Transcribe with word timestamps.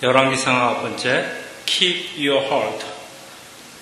열왕기상 0.00 0.54
아홉 0.54 0.82
번째 0.82 1.26
Keep 1.66 2.24
Your 2.24 2.46
Heart 2.46 2.86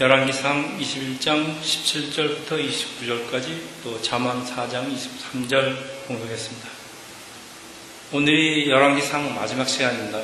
열왕기상 0.00 0.78
21장 0.78 1.60
17절부터 1.60 2.52
29절까지 2.52 3.60
또 3.84 4.00
잠언 4.00 4.42
4장 4.42 4.90
23절 4.94 5.76
공독했습니다. 6.06 6.68
오늘이 8.12 8.70
열왕기상 8.70 9.34
마지막 9.34 9.68
시간입니다. 9.68 10.22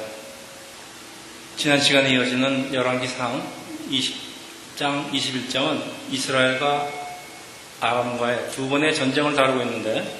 지난 1.58 1.78
시간에 1.78 2.08
이어지는 2.14 2.72
열왕기상 2.72 3.46
20장 3.90 5.10
21장은 5.12 5.82
이스라엘과 6.10 6.88
아람과의 7.80 8.50
두 8.52 8.66
번의 8.70 8.94
전쟁을 8.94 9.36
다루고 9.36 9.60
있는데 9.60 10.10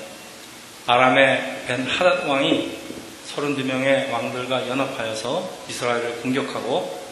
아람의 0.87 1.65
벤 1.67 1.87
하닷 1.87 2.29
왕이 2.29 2.92
32명의 3.35 4.11
왕들과 4.11 4.69
연합하여서 4.69 5.65
이스라엘을 5.69 6.21
공격하고 6.23 7.03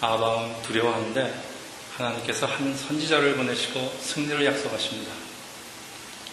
아방은 0.00 0.62
두려워하는데 0.62 1.34
하나님께서 1.96 2.46
한 2.46 2.76
선지자를 2.76 3.36
보내시고 3.36 3.92
승리를 4.00 4.44
약속하십니다. 4.44 5.12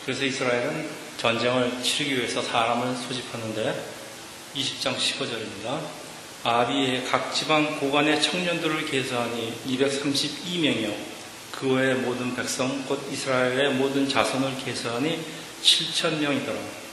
그래서 0.03 0.23
이스라엘은 0.23 0.89
전쟁을 1.17 1.81
치르기 1.81 2.17
위해서 2.17 2.41
사람을 2.41 2.95
소집하는데 2.95 3.83
20장 4.55 4.95
15절입니다. 4.95 5.79
아비의 6.43 7.05
각 7.05 7.33
지방 7.33 7.79
고관의 7.79 8.21
청년들을 8.21 8.85
계수하니 8.85 9.61
232명이요. 9.67 10.93
그 11.51 11.73
외의 11.73 11.95
모든 11.95 12.35
백성, 12.35 12.85
곧 12.85 13.01
이스라엘의 13.11 13.73
모든 13.73 14.07
자손을 14.07 14.63
계수하니 14.63 15.19
7천명이더라. 15.63 16.84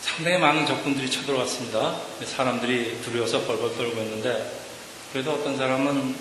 상당히 0.00 0.38
많은 0.38 0.66
적군들이 0.66 1.10
쳐들어왔습니다. 1.10 2.00
사람들이 2.24 3.00
두려워서 3.02 3.42
벌벌 3.42 3.76
떨고 3.76 4.00
있는데 4.02 4.60
그래도 5.12 5.32
어떤 5.32 5.56
사람은 5.56 6.14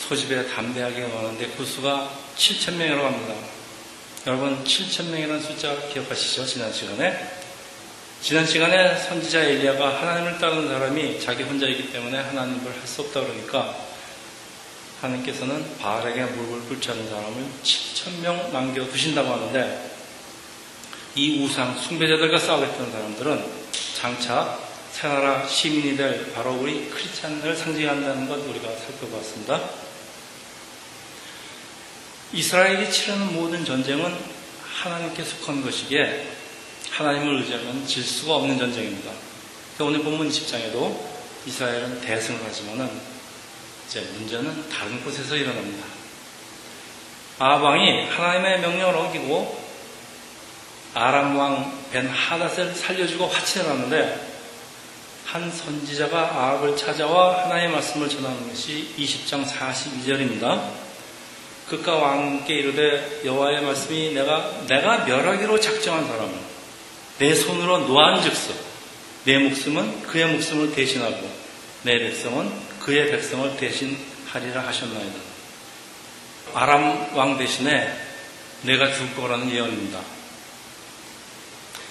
소집에 0.00 0.48
담대하게 0.48 1.06
나오는데 1.08 1.48
그 1.56 1.64
수가 1.64 2.10
7천 2.36 2.74
명이라고 2.74 3.04
합니다. 3.06 3.34
여러분 4.26 4.62
7천 4.64 5.06
명이라는 5.10 5.40
숫자 5.40 5.76
기억하시죠? 5.92 6.46
지난 6.46 6.72
시간에 6.72 7.38
지난 8.20 8.44
시간에 8.46 8.96
선지자 8.96 9.42
엘리야가 9.42 10.00
하나님을 10.00 10.38
따르는 10.38 10.68
사람이 10.68 11.20
자기 11.20 11.44
혼자이기 11.44 11.92
때문에 11.92 12.18
하나님을 12.18 12.72
할 12.72 12.86
수 12.86 13.02
없다 13.02 13.20
그러니까 13.20 13.76
하나님께서는 15.00 15.78
바알에게 15.78 16.24
물을 16.24 16.62
않는 16.90 17.08
사람을 17.08 17.44
7천 17.62 18.20
명 18.22 18.52
남겨두신다고 18.52 19.30
하는데 19.30 19.87
이 21.18 21.42
우상 21.42 21.76
숭배자들과 21.76 22.38
싸우겠다는 22.38 22.92
사람들은 22.92 23.44
장차 23.96 24.56
새나라 24.92 25.44
시민이 25.48 25.96
될 25.96 26.32
바로 26.32 26.52
우리 26.52 26.88
크리스찬을 26.88 27.56
상징한다는 27.56 28.28
것 28.28 28.38
우리가 28.38 28.68
살펴봤습니다. 28.68 29.60
이스라엘이 32.32 32.92
치르는 32.92 33.34
모든 33.34 33.64
전쟁은 33.64 34.16
하나님께 34.62 35.24
속한 35.24 35.64
것이기에 35.64 36.24
하나님을 36.90 37.40
의지하면 37.40 37.84
질 37.84 38.04
수가 38.04 38.36
없는 38.36 38.56
전쟁입니다. 38.56 39.10
오늘 39.80 40.00
본문 40.04 40.28
10장에도 40.28 41.00
이스라엘은 41.46 42.00
대승을 42.00 42.44
하지만은 42.44 42.88
이제 43.88 44.02
문제는 44.12 44.68
다른 44.68 45.02
곳에서 45.02 45.34
일어납니다. 45.34 45.84
아방이 47.40 48.06
하나님의 48.06 48.60
명령을 48.60 48.94
어기고 48.94 49.67
아람 50.94 51.36
왕 51.36 51.78
벤 51.92 52.06
하닷을 52.06 52.74
살려주고 52.74 53.26
화친을 53.26 53.68
하는데 53.68 54.28
한 55.24 55.50
선지자가 55.50 56.18
아합을 56.18 56.76
찾아와 56.76 57.44
하나님의 57.44 57.72
말씀을 57.72 58.08
전하는 58.08 58.48
것이 58.48 58.94
20장 58.98 59.44
42절입니다. 59.46 60.70
그가 61.68 61.96
왕께 61.96 62.54
이르되 62.54 63.22
여호와의 63.24 63.62
말씀이 63.62 64.14
내가 64.14 64.62
내가 64.66 65.04
멸하기로 65.04 65.60
작정한 65.60 66.06
사람은 66.06 66.34
내 67.18 67.34
손으로 67.34 67.80
노한즉서 67.80 68.54
내 69.24 69.38
목숨은 69.38 70.02
그의 70.02 70.32
목숨을 70.32 70.74
대신하고 70.74 71.30
내 71.82 71.98
백성은 71.98 72.50
그의 72.80 73.10
백성을 73.10 73.56
대신하리라 73.56 74.66
하셨나이다. 74.66 75.18
아람 76.54 77.14
왕 77.14 77.36
대신에 77.36 77.94
내가 78.62 78.90
죽을 78.92 79.14
거라는 79.14 79.50
예언입니다. 79.50 80.00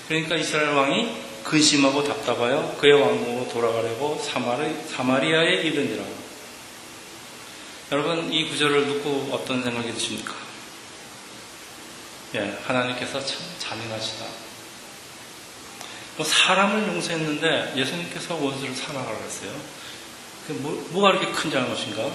그러니까 0.07 0.35
이스라엘 0.35 0.69
왕이 0.69 1.27
근심하고 1.43 2.03
답답하여 2.03 2.75
그의 2.79 2.93
왕국으로 2.93 3.47
돌아가려고 3.49 4.21
사마리, 4.23 4.73
사마리아에 4.89 5.61
이르니라. 5.63 6.03
여러분 7.91 8.31
이 8.33 8.49
구절을 8.49 8.85
듣고 8.85 9.29
어떤 9.31 9.63
생각이 9.63 9.93
드십니까? 9.93 10.33
예, 12.35 12.57
하나님께서 12.65 13.25
참 13.25 13.39
잔인하시다. 13.59 14.25
뭐 16.17 16.25
사람을 16.25 16.87
용서했는데 16.87 17.73
예수님께서 17.77 18.35
원수를 18.35 18.75
사랑하라고 18.75 19.23
했어요. 19.23 19.51
뭐, 20.49 20.87
뭐가 20.91 21.11
그렇게 21.17 21.31
큰 21.31 21.51
잘못인가? 21.51 22.09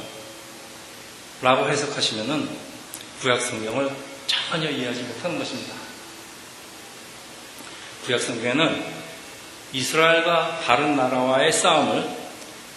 라고 1.40 1.68
해석하시면은 1.68 2.48
구약 3.20 3.40
성경을 3.40 3.90
전혀 4.26 4.70
이해하지 4.70 5.02
못하는 5.02 5.38
것입니다. 5.38 5.81
구약성경에는 8.04 8.84
이스라엘과 9.72 10.60
다른 10.66 10.96
나라와의 10.96 11.52
싸움을 11.52 12.08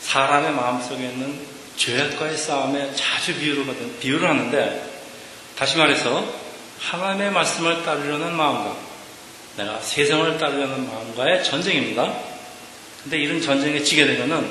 사람의 0.02 0.52
마음속에 0.54 1.04
있는 1.04 1.40
죄악과의 1.78 2.38
싸움에 2.38 2.94
자주 2.94 3.36
비유를, 3.36 4.30
하는데 4.30 4.92
다시 5.58 5.78
말해서 5.78 6.26
하나님의 6.80 7.32
말씀을 7.32 7.84
따르려는 7.84 8.34
마음과 8.36 8.76
내가 9.58 9.80
세상을 9.80 10.38
따르려는 10.38 10.88
마음과의 10.88 11.44
전쟁입니다. 11.44 12.14
근데 13.04 13.18
이런 13.18 13.42
전쟁에 13.42 13.82
지게 13.82 14.06
되면은 14.06 14.50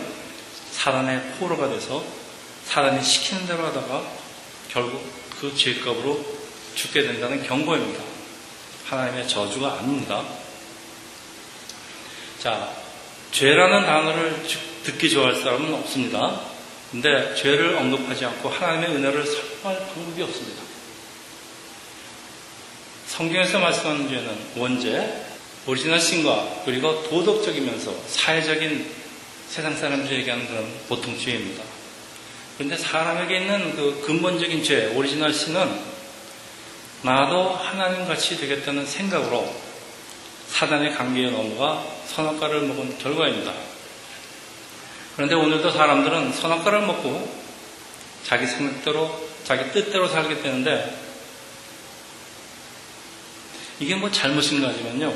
사단의 0.72 1.20
포로가 1.38 1.68
돼서 1.68 2.02
사단이 2.66 3.02
시키는 3.02 3.46
대로 3.46 3.66
하다가 3.66 4.02
결국 4.70 5.04
그 5.40 5.54
죄값으로 5.56 6.24
죽게 6.74 7.02
된다는 7.02 7.42
경고입니다. 7.46 8.02
하나님의 8.86 9.28
저주가 9.28 9.78
아닙니다. 9.78 10.24
자, 12.44 12.70
죄라는 13.32 13.86
단어를 13.86 14.44
듣기 14.82 15.08
좋아할 15.08 15.36
사람은 15.36 15.72
없습니다. 15.72 16.42
근데 16.90 17.34
죄를 17.36 17.74
언급하지 17.76 18.26
않고 18.26 18.50
하나님의 18.50 18.96
은혜를 18.96 19.24
설명할 19.24 19.86
방법이 19.86 20.22
없습니다. 20.24 20.62
성경에서 23.06 23.60
말씀하는 23.60 24.10
죄는 24.10 24.38
원죄, 24.56 25.24
original 25.66 25.98
sin과 25.98 26.64
그리고 26.66 27.02
도덕적이면서 27.04 27.94
사회적인 28.08 28.92
세상 29.48 29.74
사람들이 29.74 30.16
얘기하는 30.16 30.46
그런 30.46 30.70
보통 30.86 31.18
죄입니다. 31.18 31.64
그런데 32.58 32.76
사람에게 32.76 33.38
있는 33.38 33.74
그 33.74 34.02
근본적인 34.04 34.62
죄, 34.62 34.88
original 34.88 35.32
sin은 35.32 35.80
나도 37.00 37.54
하나님 37.54 38.06
같이 38.06 38.36
되겠다는 38.36 38.84
생각으로 38.84 39.63
사단의 40.54 40.94
간계에 40.94 41.30
넘어가 41.30 41.84
선악과를 42.06 42.62
먹은 42.62 42.96
결과입니다. 42.98 43.52
그런데 45.16 45.34
오늘도 45.34 45.72
사람들은 45.72 46.32
선악과를 46.32 46.82
먹고 46.86 47.44
자기 48.22 48.46
생각대로, 48.46 49.28
자기 49.42 49.72
뜻대로 49.72 50.06
살게 50.08 50.40
되는데 50.42 50.96
이게 53.80 53.96
뭐 53.96 54.08
잘못인가 54.12 54.68
하지만요. 54.68 55.12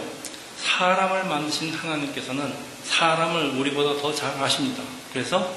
사람을 0.59 1.25
만드신 1.27 1.73
하나님께서는 1.73 2.53
사람을 2.85 3.51
우리보다 3.61 4.01
더 4.03 4.13
잘 4.13 4.31
아십니다. 4.43 4.83
그래서 5.13 5.55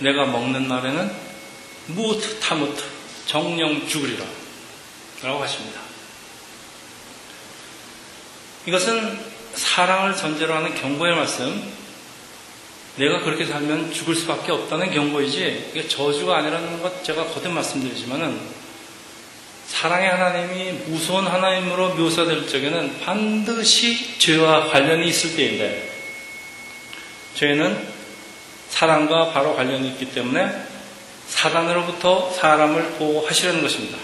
내가 0.00 0.26
먹는 0.26 0.66
날에는 0.66 1.14
무트 1.86 2.40
타무트 2.40 2.82
정령 3.26 3.86
죽으리라 3.86 4.24
라고 5.22 5.40
하십니다. 5.40 5.89
이것은 8.70 9.18
사랑을 9.56 10.14
전제로 10.14 10.54
하는 10.54 10.72
경고의 10.76 11.16
말씀. 11.16 11.60
내가 12.94 13.18
그렇게 13.20 13.44
살면 13.44 13.92
죽을 13.92 14.14
수밖에 14.14 14.52
없다는 14.52 14.92
경고이지 14.92 15.70
이게 15.70 15.88
저주가 15.88 16.38
아니라는 16.38 16.80
것 16.80 17.02
제가 17.02 17.24
거듭 17.24 17.50
말씀드리지만은 17.50 18.38
사랑의 19.66 20.10
하나님이 20.10 20.72
무서운 20.86 21.26
하나님으로 21.26 21.94
묘사될 21.94 22.46
적에는 22.46 23.00
반드시 23.00 24.18
죄와 24.18 24.68
관련이 24.68 25.08
있을 25.08 25.34
때인데 25.34 25.90
죄는 27.34 27.88
사랑과 28.68 29.32
바로 29.32 29.56
관련이 29.56 29.88
있기 29.88 30.12
때문에 30.12 30.48
사단으로부터 31.26 32.32
사람을 32.34 32.82
보호하시려는 32.98 33.62
것입니다. 33.62 33.98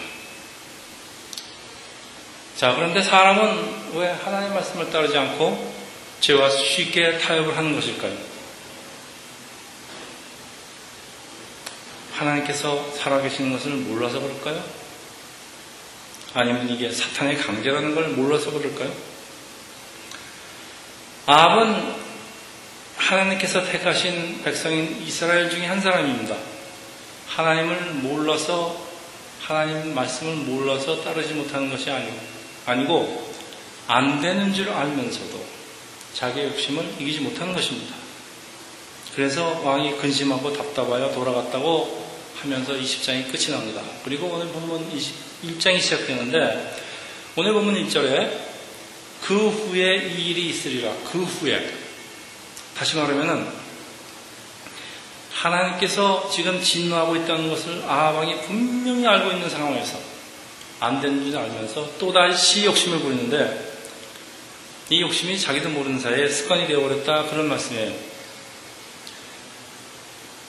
자, 2.57 2.75
그런데 2.75 3.03
사람은 3.03 3.97
왜 3.97 4.09
하나님 4.09 4.55
말씀을 4.55 4.91
따르지 4.91 5.17
않고 5.19 5.75
죄와 6.21 6.49
쉽게 6.49 7.19
타협을 7.19 7.55
하는 7.55 7.75
것일까요? 7.75 8.17
하나님께서 12.15 12.93
살아계시는 12.93 13.53
것을 13.53 13.73
몰라서 13.73 14.21
그럴까요? 14.21 14.65
아니면 16.33 16.71
이게 16.71 16.91
사탄의 16.91 17.37
강제라는 17.37 17.95
걸 17.95 18.09
몰라서 18.09 18.51
그럴까요? 18.51 18.91
아합은 21.27 21.95
하나님께서 22.97 23.67
택하신 23.67 24.43
백성인 24.45 25.03
이스라엘 25.03 25.51
중에 25.51 25.67
한 25.67 25.83
사람입니다. 25.83 26.35
하나님을 27.27 27.77
몰라서 27.97 28.83
하나님 29.43 29.95
말씀을 29.95 30.37
몰라서 30.37 31.03
따르지 31.03 31.35
못하는 31.35 31.71
것이 31.71 31.91
아니고, 31.91 32.36
아니고 32.67 33.35
안 33.87 34.21
되는 34.21 34.53
줄 34.53 34.69
알면서도 34.69 35.45
자기의 36.15 36.49
욕심을 36.49 36.95
이기지 36.99 37.21
못하는 37.21 37.55
것입니다. 37.55 37.95
그래서 39.15 39.61
왕이 39.65 39.97
근심하고 39.97 40.53
답답하여 40.53 41.11
돌아갔다고 41.13 42.07
하면서 42.41 42.73
20장이 42.75 43.31
끝이 43.31 43.51
납니다. 43.51 43.83
그리고 44.05 44.27
오늘 44.27 44.49
본문 44.49 44.91
21장이 44.93 45.81
시작되는데 45.81 46.77
오늘 47.37 47.53
본문 47.53 47.75
1절에 47.87 48.31
그 49.23 49.49
후에 49.49 49.97
이 49.97 50.31
일이 50.31 50.51
있으리라. 50.51 50.93
그 51.11 51.23
후에. 51.23 51.73
다시 52.77 52.97
말하면은 52.97 53.47
하나님께서 55.33 56.31
지금 56.31 56.63
진노하고 56.63 57.17
있다는 57.17 57.49
것을 57.49 57.83
아합왕이 57.87 58.43
분명히 58.43 59.07
알고 59.07 59.33
있는 59.33 59.49
상황에서 59.49 60.16
안 60.81 61.01
되는 61.01 61.25
줄 61.31 61.39
알면서 61.39 61.99
또다시 61.99 62.67
욕심을 62.67 62.99
부리는데 63.01 63.75
이 64.91 65.01
욕심이 65.01 65.39
자기도 65.39 65.69
모르는 65.71 65.99
사이에 65.99 66.29
습관이 66.29 66.67
되어버렸다 66.67 67.25
그런 67.25 67.49
말씀이에요. 67.49 67.93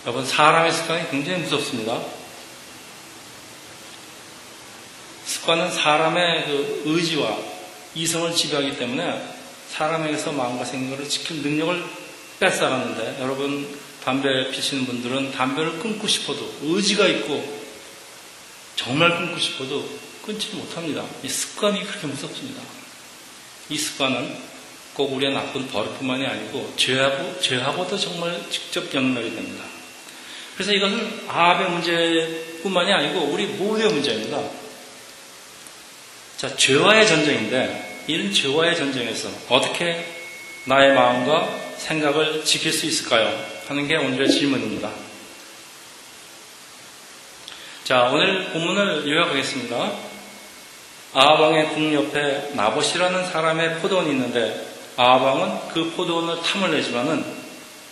여러분 0.06 0.25
사람의 0.25 0.71
습관이 0.71 1.09
굉장히 1.09 1.39
무섭습니다. 1.41 2.01
습관은 5.25 5.71
사람의 5.71 6.45
그 6.45 6.83
의지와 6.85 7.38
이성을 7.95 8.33
지배하기 8.33 8.77
때문에 8.77 9.21
사람에게서 9.69 10.31
마음과 10.31 10.65
생각을 10.65 11.09
지킬 11.09 11.41
능력을 11.41 11.83
뺏어가는데 12.39 13.18
여러분 13.21 13.68
담배 14.03 14.51
피시는 14.51 14.85
분들은 14.85 15.31
담배를 15.31 15.80
끊고 15.80 16.07
싶어도 16.07 16.53
의지가 16.62 17.07
있고 17.07 17.57
정말 18.75 19.18
끊고 19.18 19.39
싶어도 19.39 19.89
끊지 20.27 20.50
못합니다. 20.56 21.06
이 21.24 21.29
습관이 21.29 21.85
그렇게 21.85 22.06
무섭습니다. 22.06 22.62
이 23.69 23.77
습관은 23.77 24.38
꼭 24.94 25.13
우리의 25.13 25.33
나쁜 25.33 25.68
버릇뿐만이 25.69 26.25
아니고 26.25 26.74
죄하고, 26.75 27.39
죄하고도 27.39 27.97
정말 27.97 28.38
직접 28.50 28.94
연결이 28.94 29.33
됩니다. 29.33 29.63
그래서 30.56 30.74
이것은 30.74 31.29
아합의 31.29 31.69
문제뿐만이 31.69 32.91
아니고 32.91 33.21
우리 33.27 33.45
모두의 33.45 33.89
문제입니다. 33.89 34.41
자, 36.35 36.56
죄와의 36.57 37.07
전쟁인데 37.07 38.03
이런 38.07 38.33
죄와의 38.33 38.75
전쟁에서 38.75 39.30
어떻게 39.47 40.06
나의 40.65 40.94
마음과 40.94 41.75
생각을 41.77 42.44
지킬 42.44 42.73
수 42.73 42.85
있을까요? 42.85 43.27
하는 43.68 43.88
게 43.88 43.95
오늘의 43.95 44.30
질문입니다. 44.30 44.91
자, 47.85 48.09
오늘 48.12 48.50
본문을 48.51 49.07
요약하겠습니다. 49.07 50.06
아합왕의 51.19 51.69
궁 51.69 51.92
옆에 51.96 52.52
나봇이라는 52.54 53.25
사람의 53.31 53.80
포도원이 53.80 54.12
있는데 54.12 54.64
아합왕은 54.98 55.69
그 55.69 55.92
포도원을 55.96 56.44
탐을 56.44 56.69
내지만은 56.69 57.25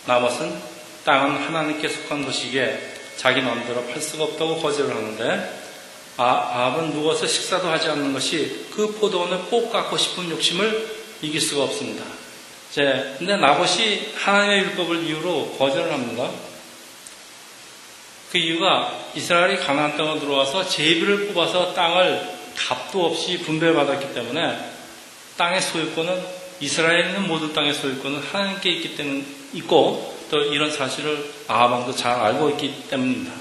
나봇은 0.06 0.56
땅은 1.04 1.42
하나님께 1.42 1.88
속한 1.88 2.24
것이기에 2.24 2.78
자기 3.16 3.40
마음대로 3.40 3.84
팔 3.86 4.00
수가 4.00 4.22
없다고 4.22 4.58
거절을 4.58 4.94
하는데 4.94 5.60
아, 6.18 6.24
아합은 6.24 6.92
누워서 6.92 7.26
식사도 7.26 7.68
하지 7.68 7.88
않는 7.88 8.12
것이 8.12 8.68
그 8.70 8.92
포도원을 8.92 9.46
꼭 9.46 9.72
갖고 9.72 9.98
싶은 9.98 10.30
욕심을 10.30 10.88
이길 11.20 11.40
수가 11.40 11.64
없습니다. 11.64 12.04
이제 12.70 13.16
근데 13.18 13.36
나봇이 13.38 14.12
하나님의 14.14 14.58
율법을 14.60 15.02
이유로 15.02 15.56
거절을 15.58 15.92
합니다. 15.92 16.30
그 18.30 18.38
이유가 18.38 18.96
이스라엘이 19.16 19.56
가나안 19.58 19.96
땅으로 19.96 20.20
들어와서 20.20 20.68
제비를 20.68 21.26
뽑아서 21.28 21.74
땅을 21.74 22.35
값도 22.56 23.04
없이 23.04 23.38
분배받았기 23.38 24.14
때문에 24.14 24.70
땅의 25.36 25.60
소유권은 25.60 26.22
이스라엘에 26.60 27.08
있는 27.08 27.28
모든 27.28 27.52
땅의 27.52 27.74
소유권은 27.74 28.20
하나님께 28.20 28.70
있기 28.70 28.96
때문 28.96 29.26
있고 29.54 30.16
또 30.30 30.40
이런 30.40 30.70
사실을 30.70 31.30
아하방도 31.46 31.94
잘 31.94 32.12
알고 32.12 32.50
있기 32.50 32.88
때문입니다. 32.90 33.32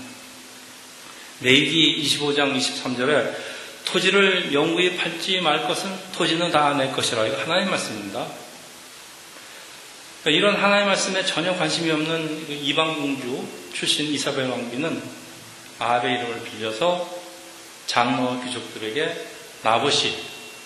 레이기 1.41 2.03
25장 2.03 2.55
23절에 2.55 3.33
토지를 3.85 4.53
영구히 4.53 4.97
팔지 4.97 5.41
말 5.41 5.67
것은 5.67 5.91
토지는 6.13 6.51
다 6.51 6.73
내 6.73 6.89
것이라 6.91 7.25
이거 7.27 7.37
하나님 7.41 7.69
말씀입니다. 7.69 8.25
그러니까 10.23 10.39
이런 10.39 10.61
하나님 10.61 10.87
말씀에 10.87 11.23
전혀 11.25 11.55
관심이 11.55 11.91
없는 11.91 12.47
그 12.47 12.53
이방 12.53 12.95
공주 12.95 13.45
출신 13.73 14.07
이사벨 14.07 14.49
왕비는 14.49 15.01
아합의 15.79 16.13
이름을 16.15 16.43
빌려서 16.43 17.24
장로와 17.87 18.43
귀족들에게 18.43 19.25
나봇이 19.63 20.15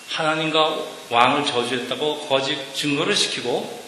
하나님과 0.08 0.78
왕을 1.10 1.46
저주했다고 1.46 2.28
거짓 2.28 2.74
증거를 2.74 3.16
시키고 3.16 3.80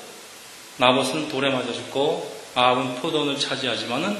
나봇은 0.79 1.29
돌에 1.29 1.50
맞아 1.50 1.73
죽고 1.73 2.43
아합은 2.55 2.96
포도원을 2.96 3.38
차지하지만은 3.38 4.19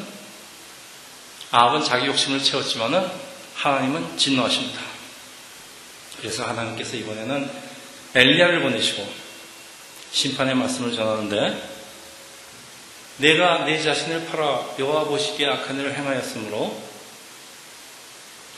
아합은 1.51 1.85
자기 1.85 2.07
욕심을 2.07 2.43
채웠지만은 2.43 3.07
하나님은 3.55 4.17
진노하십니다. 4.17 4.81
그래서 6.19 6.45
하나님께서 6.45 6.97
이번에는 6.97 7.51
엘리야를 8.15 8.63
보내시고 8.63 9.07
심판의 10.13 10.55
말씀을 10.55 10.95
전하는데 10.95 11.71
내가 13.19 13.65
내 13.65 13.81
자신을 13.83 14.27
팔아 14.27 14.77
여호와 14.79 15.05
보시기에 15.05 15.47
악한 15.47 15.79
일을 15.79 15.95
행하였으므로 15.97 16.92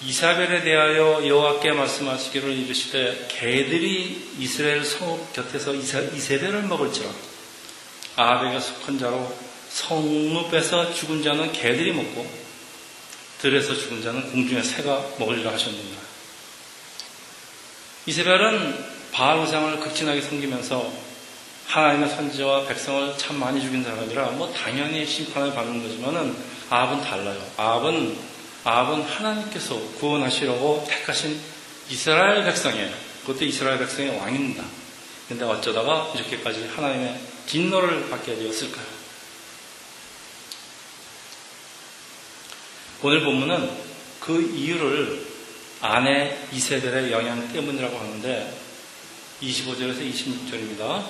이사벨에 0.02 0.62
대하여 0.62 1.26
여호와께 1.26 1.72
말씀하시기를 1.72 2.50
이르시되 2.50 3.28
개들이 3.30 4.32
이스라엘 4.38 4.84
성읍 4.84 5.32
곁에서 5.32 5.74
이세벨을 5.74 6.62
먹을지라 6.62 7.08
아합에게 8.16 8.60
속한 8.60 8.98
자로 8.98 9.34
성읍에서 9.70 10.94
죽은 10.94 11.22
자는 11.22 11.52
개들이 11.52 11.92
먹고 11.92 12.26
들에서 13.40 13.74
죽은 13.74 14.02
자는 14.02 14.30
공중의 14.30 14.62
새가 14.62 15.14
먹으리라 15.18 15.52
하셨느니라 15.52 15.98
이세벨은 18.06 18.94
바알 19.12 19.38
우상을 19.38 19.80
극진하게 19.80 20.20
섬기면서 20.20 20.92
하나님의 21.66 22.10
선지자와 22.10 22.66
백성을 22.66 23.16
참 23.16 23.38
많이 23.38 23.60
죽인 23.60 23.82
사람이라 23.82 24.32
뭐 24.32 24.52
당연히 24.52 25.06
심판을 25.06 25.54
받는 25.54 25.82
거지만은 25.82 26.36
아합은 26.70 27.00
달라요. 27.02 27.40
아합은 27.56 28.33
아합은 28.64 29.02
하나님께서 29.02 29.78
구원하시려고 29.98 30.86
택하신 30.88 31.38
이스라엘 31.90 32.44
백성이에요. 32.44 32.90
그것도 33.20 33.44
이스라엘 33.44 33.78
백성의 33.78 34.18
왕입니다. 34.18 34.64
근데 35.28 35.44
어쩌다가 35.44 36.12
이렇게까지 36.14 36.68
하나님의 36.74 37.20
진노를 37.46 38.08
받게 38.08 38.36
되었을까요? 38.36 38.86
오늘 43.02 43.22
본문은 43.22 43.70
그 44.20 44.40
이유를 44.40 45.26
아내 45.82 46.38
이세벨의 46.52 47.12
영향 47.12 47.46
때문이라고 47.52 47.98
하는데 47.98 48.58
25절에서 49.42 50.10
26절입니다. 50.10 51.04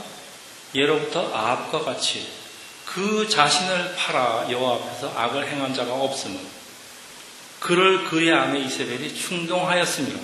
예로부터 0.74 1.32
아합과 1.32 1.84
같이 1.84 2.26
그 2.84 3.28
자신을 3.28 3.94
팔아 3.94 4.50
여호와 4.50 4.76
앞에서 4.76 5.12
악을 5.16 5.46
행한 5.46 5.72
자가 5.72 5.94
없음을 5.94 6.40
그를 7.64 8.04
그의 8.04 8.30
아내 8.30 8.60
이세벨이 8.60 9.14
충동하였습니다. 9.14 10.20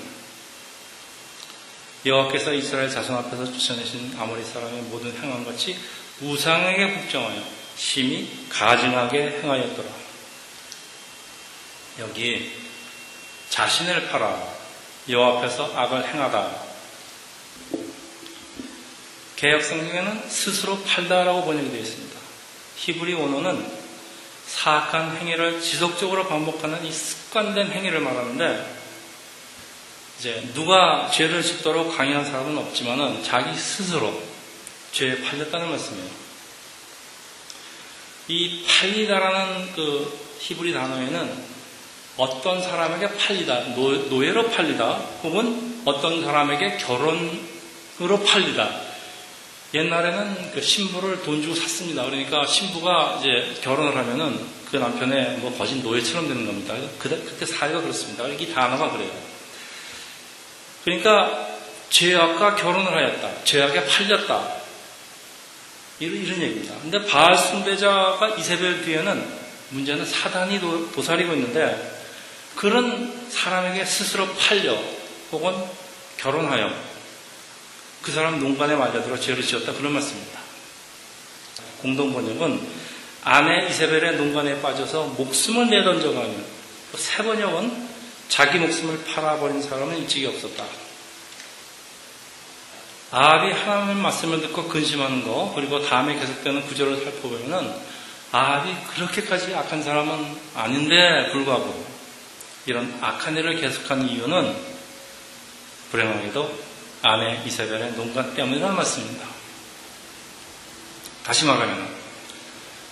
여호와께서 2.04 2.52
이스라엘 2.52 2.90
자손 2.90 3.16
앞에서 3.16 3.47
쫓아내신 3.47 4.14
아모리 4.18 4.44
사람의 4.44 4.82
모든 4.82 5.11
행한 5.16 5.47
같이 5.47 5.75
우상에게 6.20 7.00
복종하여 7.00 7.42
심히 7.78 8.30
가증하게 8.50 9.40
행하였더라. 9.40 9.88
여기 12.00 12.52
자신을 13.49 14.09
팔아 14.09 14.54
여호와 15.09 15.38
앞에서 15.38 15.73
악을 15.75 16.12
행하다 16.12 16.62
개혁 19.37 19.62
성경에는 19.62 20.28
스스로 20.28 20.78
팔다라고 20.82 21.47
번역이 21.47 21.70
되어 21.70 21.80
있습니다. 21.80 22.20
히브리 22.76 23.14
원어는 23.14 23.80
사악한 24.50 25.16
행위를 25.16 25.61
지속적으로 25.61 26.26
반복하는 26.26 26.85
이 26.85 26.92
습관된 26.92 27.71
행위를 27.71 28.00
말하는데 28.00 28.80
이제 30.19 30.50
누가 30.54 31.09
죄를 31.11 31.42
짓도록 31.42 31.97
강요한 31.97 32.25
사람은 32.25 32.59
없지만은 32.59 33.23
자기 33.23 33.57
스스로 33.57 34.12
죄에 34.92 35.23
팔렸다는 35.23 35.71
말씀이에요. 35.71 36.11
이 38.28 38.64
팔리다라는 38.66 39.73
그 39.73 40.21
히브리 40.40 40.73
단어에는 40.73 41.50
어떤 42.16 42.61
사람에게 42.61 43.16
팔리다, 43.16 43.75
노, 43.76 44.26
예로 44.26 44.50
팔리다, 44.50 44.92
혹은 45.23 45.80
어떤 45.85 46.23
사람에게 46.23 46.76
결혼으로 46.76 48.23
팔리다. 48.26 48.89
옛날에는 49.73 50.53
그 50.53 50.61
신부를 50.61 51.23
돈 51.23 51.43
주고 51.43 51.55
샀습니다. 51.55 52.05
그러니까 52.05 52.47
신부가 52.47 53.21
이제 53.21 53.61
결혼을 53.62 53.97
하면은 53.97 54.39
그 54.71 54.77
남편의 54.77 55.39
뭐 55.39 55.57
거진 55.57 55.83
노예처럼 55.83 56.29
되는 56.29 56.47
겁니다. 56.47 56.75
그때, 56.99 57.17
그때 57.17 57.47
사회가 57.47 57.81
그렇습니다. 57.81 58.27
이 58.27 58.53
단어가 58.53 58.91
그래요. 58.91 59.11
그러니까 60.85 61.49
죄악과 61.91 62.57
결혼을 62.57 62.93
하였다. 62.93 63.45
죄악에 63.45 63.87
팔렸다. 63.87 64.61
이런, 66.00 66.17
이런 66.17 66.41
얘기입니다. 66.41 66.75
근데 66.81 67.05
바알 67.07 67.37
숭배자가 67.37 68.37
이세벨 68.39 68.85
뒤에는 68.85 69.41
문제는 69.71 70.05
사단이 70.05 70.61
도, 70.61 70.91
도사리고 70.93 71.33
있는데 71.35 72.00
그런 72.57 73.29
사람에게 73.29 73.85
스스로 73.85 74.27
팔려 74.35 74.77
혹은 75.31 75.55
결혼하여 76.19 76.89
그 78.02 78.12
사람 78.12 78.40
농간에 78.40 78.75
말려들어 78.75 79.19
죄를 79.19 79.42
지었다 79.42 79.73
그런 79.73 79.92
말씀입니다. 79.92 80.40
공동 81.83 82.12
번역은 82.12 82.80
아내 83.25 83.69
이세벨의 83.69 84.16
농간에 84.16 84.61
빠져서 84.62 85.14
목숨을 85.19 85.69
내던져가는 85.69 86.45
새 86.97 87.23
번역은 87.23 87.88
자기 88.28 88.59
목숨을 88.59 89.04
팔아버린 89.04 89.62
사람은 89.62 89.99
일찍이 89.99 90.26
없었다. 90.26 90.64
아합이 93.12 93.52
하나님의 93.52 93.97
말씀을 93.97 94.40
듣고 94.40 94.69
근심하는 94.69 95.25
거 95.25 95.52
그리고 95.54 95.85
다음에 95.85 96.14
계속되는 96.14 96.66
구절을 96.66 97.02
살펴보면은 97.02 97.75
아합이 98.33 98.73
그렇게까지 98.95 99.54
악한 99.54 99.83
사람은 99.83 100.38
아닌데 100.54 101.30
불구하고 101.33 101.85
이런 102.66 102.97
악한 103.00 103.37
일을 103.37 103.61
계속한 103.61 104.09
이유는 104.09 104.57
불행하게도 105.90 106.70
아내 107.02 107.42
이세벨의 107.45 107.92
농간 107.92 108.35
때문이라는 108.35 108.76
말씀입니다. 108.76 109.26
다시 111.25 111.45
말하면 111.45 111.88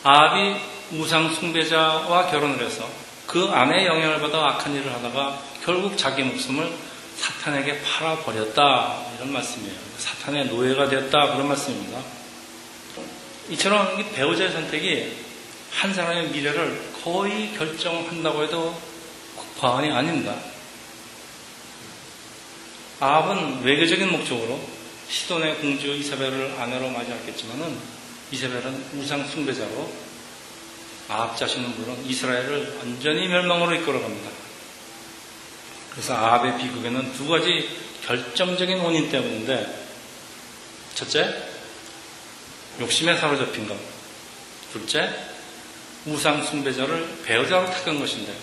아합이 0.03 0.57
우상 0.93 1.35
숭배자와 1.35 2.31
결혼을 2.31 2.65
해서 2.65 2.89
그 3.27 3.45
아내의 3.47 3.87
영향을 3.87 4.21
받아 4.21 4.39
악한 4.39 4.75
일을 4.75 4.93
하다가 4.95 5.39
결국 5.65 5.99
자기 5.99 6.23
목숨을 6.23 6.73
사탄에게 7.17 7.83
팔아버렸다 7.83 9.03
이런 9.17 9.33
말씀이에요. 9.33 9.75
사탄의 9.99 10.47
노예가 10.47 10.89
되었다 10.89 11.33
그런 11.33 11.49
말씀입니다. 11.49 12.01
이처럼 13.51 13.97
배우자의 14.15 14.53
선택이 14.53 15.17
한 15.73 15.93
사람의 15.93 16.29
미래를 16.29 16.93
거의 17.05 17.55
결정한다고 17.57 18.45
해도 18.45 18.81
과언이 19.61 19.91
아닙니다. 19.91 20.35
아합은 23.01 23.63
외교적인 23.63 24.11
목적으로 24.11 24.61
시돈의 25.09 25.59
공주 25.59 25.87
이사벨을 25.87 26.57
아내로 26.59 26.91
맞이했겠지만은 26.91 27.79
이사벨은 28.33 28.85
우상 28.97 29.27
숭배자로 29.29 29.93
아합 31.09 31.37
자신은 31.37 31.77
물론 31.77 32.05
이스라엘을 32.05 32.77
완전히 32.79 33.29
멸망으로 33.29 33.75
이끌어갑니다. 33.77 34.31
그래서 35.93 36.15
아합의 36.15 36.59
비극에는 36.59 37.13
두 37.13 37.29
가지 37.29 37.69
결정적인 38.05 38.79
원인 38.81 39.11
때문인데 39.11 39.87
첫째, 40.95 41.35
욕심에 42.81 43.17
사로잡힌 43.17 43.69
것. 43.69 43.77
둘째, 44.73 45.09
우상 46.05 46.45
숭배자를 46.45 47.21
배우자로 47.25 47.71
택한 47.71 47.99
것인데 48.01 48.35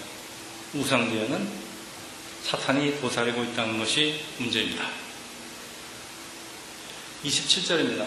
우상 0.73 1.09
뒤에는 1.09 1.64
사탄이 2.45 3.01
도사리고 3.01 3.43
있다는 3.43 3.79
것이 3.79 4.21
문제입니다. 4.37 4.87
27절입니다. 7.23 8.05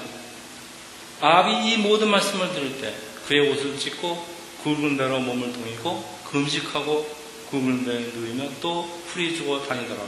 아합이 1.20 1.72
이 1.72 1.76
모든 1.78 2.08
말씀을 2.08 2.52
들을 2.52 2.80
때 2.80 2.94
그의 3.26 3.50
옷을 3.50 3.76
찢고 3.76 4.24
굵은 4.62 4.96
배로 4.96 5.18
몸을 5.18 5.52
동이고 5.52 6.20
금식하고 6.30 7.18
굵은 7.50 7.84
배에 7.84 7.98
누이며 7.98 8.48
또 8.60 8.86
풀이 9.08 9.36
주고 9.36 9.66
다니더라. 9.66 10.00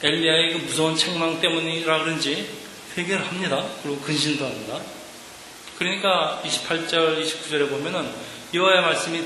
엘리야의 0.00 0.52
그 0.52 0.58
무서운 0.58 0.94
책망 0.94 1.40
때문이라 1.40 2.04
그런지 2.04 2.48
회개를 2.96 3.26
합니다. 3.26 3.66
그리고 3.82 4.00
근신도 4.02 4.44
합니다. 4.44 4.80
그러니까 5.78 6.40
28절, 6.44 7.24
29절에 7.24 7.68
보면은 7.68 8.08
여호와의 8.52 8.82
말씀이 8.82 9.24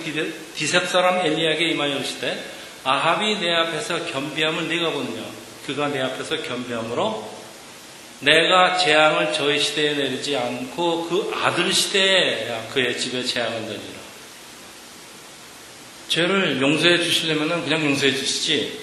디셉 0.54 0.88
사람 0.88 1.18
엘리야에게 1.18 1.68
임하여 1.68 1.96
이르시되 1.96 2.57
아합이 2.88 3.38
내 3.38 3.52
앞에서 3.52 4.06
겸비함을 4.06 4.66
네가 4.68 4.90
보느냐 4.92 5.22
그가 5.66 5.88
내 5.88 6.00
앞에서 6.00 6.40
겸비함으로 6.42 7.38
내가 8.20 8.78
재앙을 8.78 9.34
저희 9.34 9.60
시대에 9.60 9.92
내리지 9.92 10.34
않고 10.34 11.06
그 11.08 11.30
아들 11.34 11.70
시대에 11.72 12.68
그의 12.72 12.98
집에 12.98 13.22
재앙을 13.22 13.60
내리라. 13.60 13.98
죄를 16.08 16.62
용서해 16.62 16.96
주시려면 17.02 17.62
그냥 17.62 17.84
용서해 17.84 18.10
주시지 18.14 18.80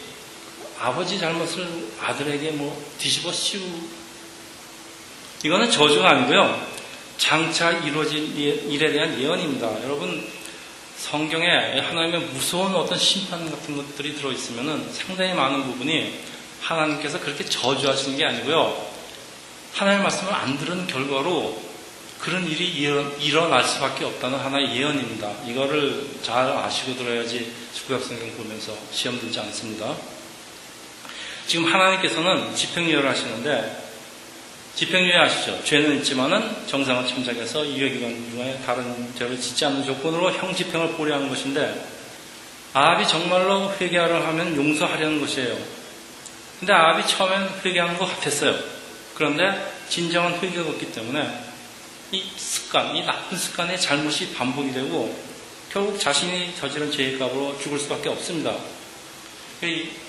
아버지 0.79 1.17
잘못을 1.17 1.67
아들에게 1.99 2.51
뭐 2.51 2.79
뒤집어 2.99 3.31
씌우 3.31 3.59
이거는 5.43 5.71
저주가 5.71 6.11
아니고요. 6.11 6.63
장차 7.17 7.71
이루어질 7.71 8.37
일에 8.37 8.91
대한 8.91 9.19
예언입니다. 9.19 9.83
여러분 9.83 10.23
성경에 10.97 11.79
하나님의 11.79 12.21
무서운 12.21 12.73
어떤 12.75 12.97
심판 12.97 13.49
같은 13.49 13.75
것들이 13.77 14.15
들어있으면 14.15 14.91
상당히 14.91 15.33
많은 15.33 15.63
부분이 15.63 16.19
하나님께서 16.61 17.19
그렇게 17.19 17.45
저주하시는 17.45 18.17
게 18.17 18.25
아니고요. 18.25 18.95
하나님의 19.73 20.03
말씀을 20.03 20.33
안 20.33 20.57
들은 20.57 20.87
결과로 20.87 21.61
그런 22.19 22.47
일이 22.47 22.67
일어 23.19 23.47
날 23.49 23.63
수밖에 23.63 24.05
없다는 24.05 24.39
하나의 24.39 24.75
예언입니다. 24.75 25.31
이거를 25.45 26.07
잘 26.23 26.47
아시고 26.49 26.95
들어야지 26.95 27.53
주구약성경 27.73 28.37
보면서 28.37 28.75
시험 28.91 29.19
들지 29.19 29.39
않습니다. 29.41 29.95
지금 31.45 31.71
하나님께서는 31.71 32.55
집행유예를 32.55 33.07
하시는데 33.07 33.84
집행유예 34.75 35.15
아시죠? 35.15 35.63
죄는 35.63 35.97
있지만은 35.99 36.67
정상을 36.67 37.07
침착해서 37.07 37.63
이해기간 37.63 38.31
중에 38.31 38.59
다른 38.65 39.13
죄를 39.17 39.39
짓지 39.39 39.63
않는 39.65 39.85
조건으로 39.85 40.33
형집행을 40.33 40.93
고려하는 40.93 41.29
것인데 41.29 41.85
아합이 42.73 43.07
정말로 43.07 43.73
회개하려 43.79 44.27
하면 44.27 44.55
용서하려는 44.55 45.21
것이에요. 45.21 45.57
근데 46.59 46.73
아합이 46.73 47.07
처음엔 47.07 47.47
회개하는 47.63 47.97
것 47.97 48.05
같았어요. 48.05 48.53
그런데 49.13 49.73
진정한 49.87 50.33
회개가 50.33 50.69
없기 50.69 50.91
때문에 50.91 51.25
이 52.11 52.23
습관, 52.35 52.95
이 52.97 53.05
나쁜 53.05 53.37
습관의 53.37 53.79
잘못이 53.79 54.33
반복이 54.33 54.73
되고 54.73 55.17
결국 55.71 55.97
자신이 55.97 56.53
저지른 56.59 56.91
죄의 56.91 57.17
값으로 57.17 57.57
죽을 57.59 57.79
수밖에 57.79 58.09
없습니다. 58.09 58.53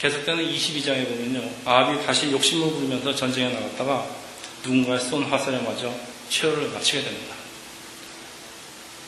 계속되는 0.00 0.44
22장에 0.44 1.06
보면요. 1.08 1.49
아합이 1.64 2.04
다시 2.04 2.32
욕심을 2.32 2.68
부리면서 2.73 3.14
전쟁에 3.14 3.54
나갔다가 3.54 4.25
누군가의 4.66 5.00
쏜 5.00 5.23
화살에 5.25 5.58
맞아 5.58 5.92
치열을 6.28 6.68
마치게 6.70 7.02
됩니다. 7.02 7.35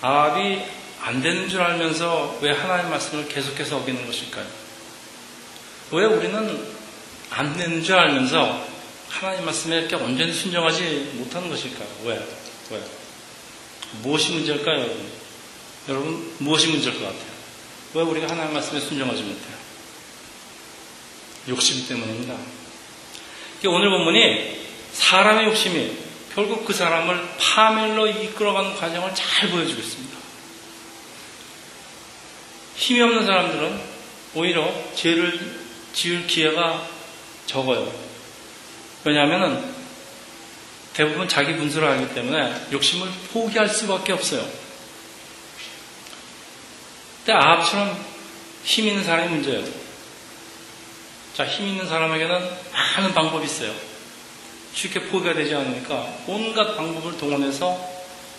아합이 0.00 0.62
안 1.00 1.20
되는 1.20 1.48
줄 1.48 1.60
알면서 1.60 2.38
왜 2.40 2.52
하나님의 2.52 2.90
말씀을 2.90 3.28
계속해서 3.28 3.78
어기는 3.78 4.06
것일까요? 4.06 4.46
왜 5.90 6.04
우리는 6.04 6.66
안 7.30 7.56
되는 7.56 7.82
줄 7.82 7.96
알면서 7.96 8.66
하나님 9.08 9.44
말씀에 9.44 9.78
이렇게 9.78 9.96
온전히 9.96 10.32
순종하지 10.32 11.12
못하는 11.14 11.48
것일까요? 11.48 11.88
왜? 12.04 12.26
왜? 12.70 12.82
무엇이 14.02 14.32
문제일까요, 14.32 14.80
여러분? 14.80 15.10
여러분, 15.88 16.34
무엇이 16.38 16.68
문제일 16.68 16.98
것 16.98 17.04
같아요? 17.06 17.38
왜 17.94 18.02
우리가 18.02 18.28
하나님 18.28 18.52
말씀에 18.52 18.80
순종하지 18.80 19.22
못해요? 19.22 19.58
욕심 21.48 21.88
때문입니다. 21.88 22.36
오늘 23.66 23.90
본문이 23.90 24.67
사람의 24.92 25.46
욕심이 25.46 25.96
결국 26.34 26.64
그 26.64 26.72
사람을 26.72 27.28
파멸로 27.38 28.06
이끌어가는 28.06 28.76
과정을 28.76 29.14
잘 29.14 29.48
보여주고 29.50 29.80
있습니다. 29.80 30.18
힘이 32.76 33.02
없는 33.02 33.26
사람들은 33.26 33.80
오히려 34.34 34.72
죄를 34.94 35.58
지을 35.92 36.26
기회가 36.26 36.86
적어요. 37.46 37.92
왜냐하면 39.04 39.74
대부분 40.92 41.28
자기 41.28 41.56
분수를 41.56 41.88
알기 41.88 42.14
때문에 42.14 42.54
욕심을 42.72 43.08
포기할 43.32 43.68
수밖에 43.68 44.12
없어요. 44.12 44.46
근데 47.24 47.32
아합처럼 47.32 48.04
힘 48.64 48.86
있는 48.86 49.04
사람이 49.04 49.28
문제예요. 49.28 49.64
자, 51.34 51.46
힘 51.46 51.68
있는 51.68 51.88
사람에게는 51.88 52.50
많은 52.72 53.14
방법이 53.14 53.44
있어요. 53.44 53.87
쉽게 54.78 55.00
포기가 55.00 55.34
되지 55.34 55.56
않으니까 55.56 56.06
온갖 56.28 56.76
방법을 56.76 57.18
동원해서 57.18 57.76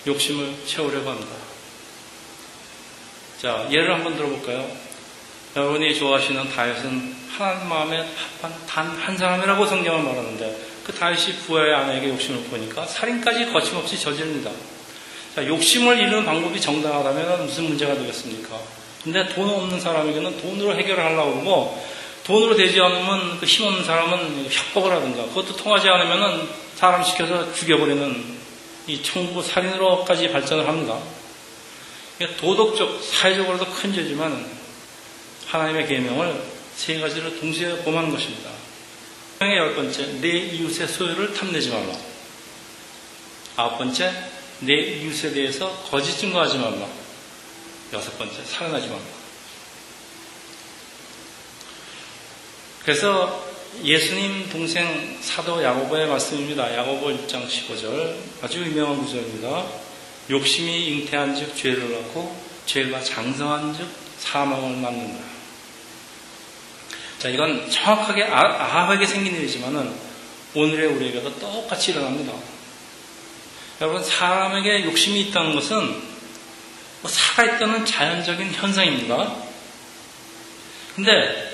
욕심을 0.08 0.56
채우려고 0.66 1.10
합니다. 1.10 1.32
자, 3.42 3.68
예를 3.70 3.94
한번 3.94 4.16
들어볼까요? 4.16 4.66
여러분이 5.58 5.96
좋아하시는 5.96 6.50
다윗은 6.50 7.16
하나님 7.38 7.68
마음에 7.68 8.06
단 8.68 8.86
한 9.02 9.18
사람이라고 9.18 9.66
성경을 9.66 10.02
말하는데 10.02 10.58
그 10.86 10.94
다윗이 10.94 11.40
부하의 11.46 11.74
아내에게 11.76 12.08
욕심을 12.10 12.44
보니까 12.46 12.86
살인까지 12.86 13.52
거침없이 13.52 14.00
저지릅니다. 14.00 14.50
자, 15.36 15.46
욕심을 15.46 15.98
이루는 16.00 16.24
방법이 16.24 16.62
정당하다면 16.62 17.48
무슨 17.48 17.66
문제가 17.66 17.96
되겠습니까? 17.96 18.58
근데 19.04 19.28
돈 19.28 19.50
없는 19.50 19.82
사람에게는 19.82 20.38
돈으로 20.42 20.74
해결을 20.76 21.04
하려고 21.04 21.34
그러고 21.34 21.86
돈으로 22.30 22.56
되지 22.56 22.80
않으면 22.80 23.40
그 23.40 23.48
힘없는 23.48 23.84
사람은 23.84 24.48
협박을 24.52 24.92
하든가 24.92 25.30
그것도 25.30 25.56
통하지 25.56 25.90
않으면 25.90 26.48
사람 26.76 27.04
시켜서 27.04 27.52
죽여버리는 27.54 28.38
이 28.86 29.02
청구 29.02 29.42
살인으로까지 29.42 30.32
발전을 30.32 30.68
합니다. 30.68 31.00
도덕적, 32.38 33.02
사회적으로도 33.02 33.66
큰 33.72 33.92
죄지만 33.92 34.46
하나님의 35.48 35.88
계명을 35.88 36.40
세 36.76 37.00
가지를 37.00 37.40
동시에 37.40 37.84
범하는 37.84 38.12
것입니다. 38.12 38.52
계명의 39.40 39.58
열 39.58 39.76
번째, 39.76 40.06
내 40.22 40.28
이웃의 40.28 40.88
소유를 40.88 41.34
탐내지 41.34 41.70
말라. 41.70 41.94
아홉 43.56 43.80
번째, 43.80 44.14
내 44.60 44.76
이웃에 44.76 45.32
대해서 45.32 45.68
거짓 45.90 46.16
증거하지 46.20 46.60
말라. 46.60 46.86
여섯 47.92 48.16
번째, 48.20 48.44
살아나지 48.44 48.88
말라. 48.88 49.19
그래서 52.90 53.46
예수님 53.84 54.50
동생 54.50 55.20
사도 55.22 55.64
야고보의 55.64 56.08
말씀입니다. 56.08 56.76
야고보 56.76 57.10
1장 57.10 57.48
15절 57.48 58.16
아주 58.42 58.64
유명한 58.64 58.98
구절입니다. 58.98 59.64
욕심이 60.32 60.88
잉태한 60.88 61.36
즉 61.36 61.56
죄를 61.56 61.92
낳고 61.92 62.36
죄가 62.66 63.00
장성한 63.04 63.76
즉 63.76 63.88
사망을 64.18 64.82
낳는다. 64.82 65.24
자 67.20 67.30
이건 67.30 67.70
정확하게 67.70 68.24
아, 68.24 68.40
아합에게 68.40 69.06
생긴 69.06 69.36
일이지만은 69.36 69.94
오늘의 70.56 70.88
우리에게도 70.88 71.38
똑같이 71.38 71.92
일어납니다. 71.92 72.34
여러분 73.82 74.04
사람에게 74.04 74.86
욕심이 74.86 75.22
있다는 75.28 75.54
것은 75.54 75.78
뭐 77.02 77.12
살아있다는 77.12 77.86
자연적인 77.86 78.52
현상입니다. 78.52 79.36
근데 80.96 81.49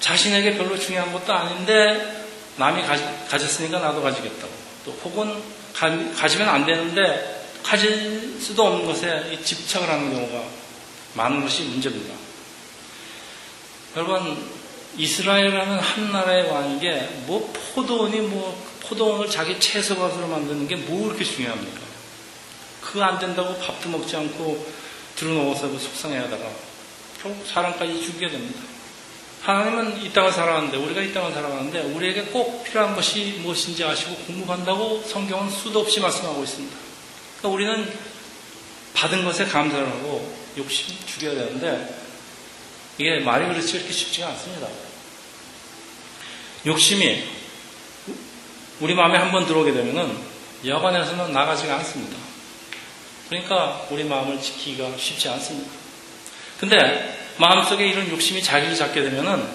자신에게 0.00 0.56
별로 0.56 0.78
중요한 0.78 1.12
것도 1.12 1.32
아닌데 1.32 2.26
남이 2.56 2.82
가지, 2.82 3.04
가졌으니까 3.28 3.78
나도 3.78 4.02
가지겠다고. 4.02 4.52
또 4.84 4.92
혹은 5.04 5.42
가, 5.74 6.28
지면안 6.28 6.66
되는데 6.66 7.44
가질 7.62 8.38
수도 8.40 8.66
없는 8.66 8.86
것에 8.86 9.38
집착을 9.44 9.88
하는 9.88 10.12
경우가 10.12 10.44
많은 11.14 11.42
것이 11.42 11.62
문제입니다. 11.64 12.14
여러분 13.96 14.50
이스라엘이라는 14.96 15.78
한 15.78 16.12
나라의 16.12 16.50
왕에게 16.50 17.08
뭐 17.26 17.52
포도원이 17.74 18.20
뭐 18.20 18.66
포도원을 18.82 19.28
자기 19.30 19.58
채소밭으로 19.60 20.28
만드는 20.28 20.66
게 20.66 20.76
뭐 20.76 21.06
그렇게 21.08 21.24
중요합니까? 21.24 21.80
그거 22.80 23.04
안 23.04 23.18
된다고 23.18 23.56
밥도 23.58 23.88
먹지 23.90 24.16
않고 24.16 24.66
들어놓아서 25.16 25.68
그 25.68 25.78
속상해하다가 25.78 26.44
결국 27.22 27.46
사람까지 27.46 28.02
죽게 28.02 28.28
됩니다. 28.28 28.60
하나님은 29.48 30.02
이 30.02 30.12
땅을 30.12 30.30
살아가는데 30.30 30.76
우리가 30.76 31.00
이 31.00 31.14
땅을 31.14 31.32
살아가는데 31.32 31.80
우리에게 31.80 32.24
꼭 32.24 32.62
필요한 32.64 32.94
것이 32.94 33.38
무엇인지 33.40 33.82
아시고 33.82 34.14
공부한다고 34.26 35.02
성경은 35.06 35.48
수도 35.48 35.80
없이 35.80 36.00
말씀하고 36.00 36.44
있습니다. 36.44 36.76
그러니까 37.38 37.48
우리는 37.48 37.98
받은 38.92 39.24
것에 39.24 39.46
감사를 39.46 39.86
하고 39.86 40.36
욕심 40.58 40.94
죽여야 41.06 41.32
되는데 41.32 41.98
이게 42.98 43.20
말이 43.20 43.46
그렇지 43.46 43.72
그렇게 43.72 43.90
쉽지가 43.90 44.28
않습니다. 44.28 44.68
욕심이 46.66 47.24
우리 48.80 48.94
마음에 48.94 49.16
한번 49.16 49.46
들어오게 49.46 49.72
되면은 49.72 50.14
여관에서는 50.66 51.32
나가지가 51.32 51.74
않습니다. 51.76 52.18
그러니까 53.30 53.86
우리 53.88 54.04
마음을 54.04 54.42
지키기가 54.42 54.94
쉽지 54.98 55.30
않습니다. 55.30 55.70
근데 56.60 57.17
마음속에 57.38 57.86
이런 57.88 58.08
욕심이 58.10 58.42
자리를 58.42 58.74
잡게 58.74 59.02
되면은 59.02 59.48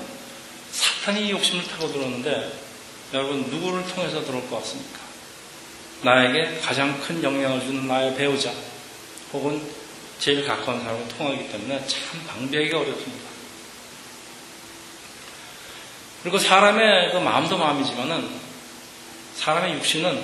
사탄이 0.72 1.30
욕심을 1.32 1.68
타고 1.68 1.92
들어오는데 1.92 2.52
여러분 3.14 3.42
누구를 3.42 3.86
통해서 3.88 4.24
들어올 4.24 4.50
것 4.50 4.58
같습니까? 4.62 5.00
나에게 6.04 6.60
가장 6.62 7.00
큰 7.02 7.22
영향을 7.24 7.62
주는 7.62 7.88
나의 7.88 8.16
배우자 8.16 8.52
혹은 9.34 9.62
제일 10.20 10.46
가까운 10.48 10.82
사람을 10.82 11.08
통하기 11.10 11.52
때문에 11.52 11.86
참 11.88 12.26
방비하기가 12.28 12.80
어렵습니다. 12.80 13.24
그리고 16.22 16.38
사람의 16.38 17.12
그 17.12 17.18
마음도 17.18 17.58
마음이지만은 17.58 18.30
사람의 19.36 19.74
육신은 19.76 20.24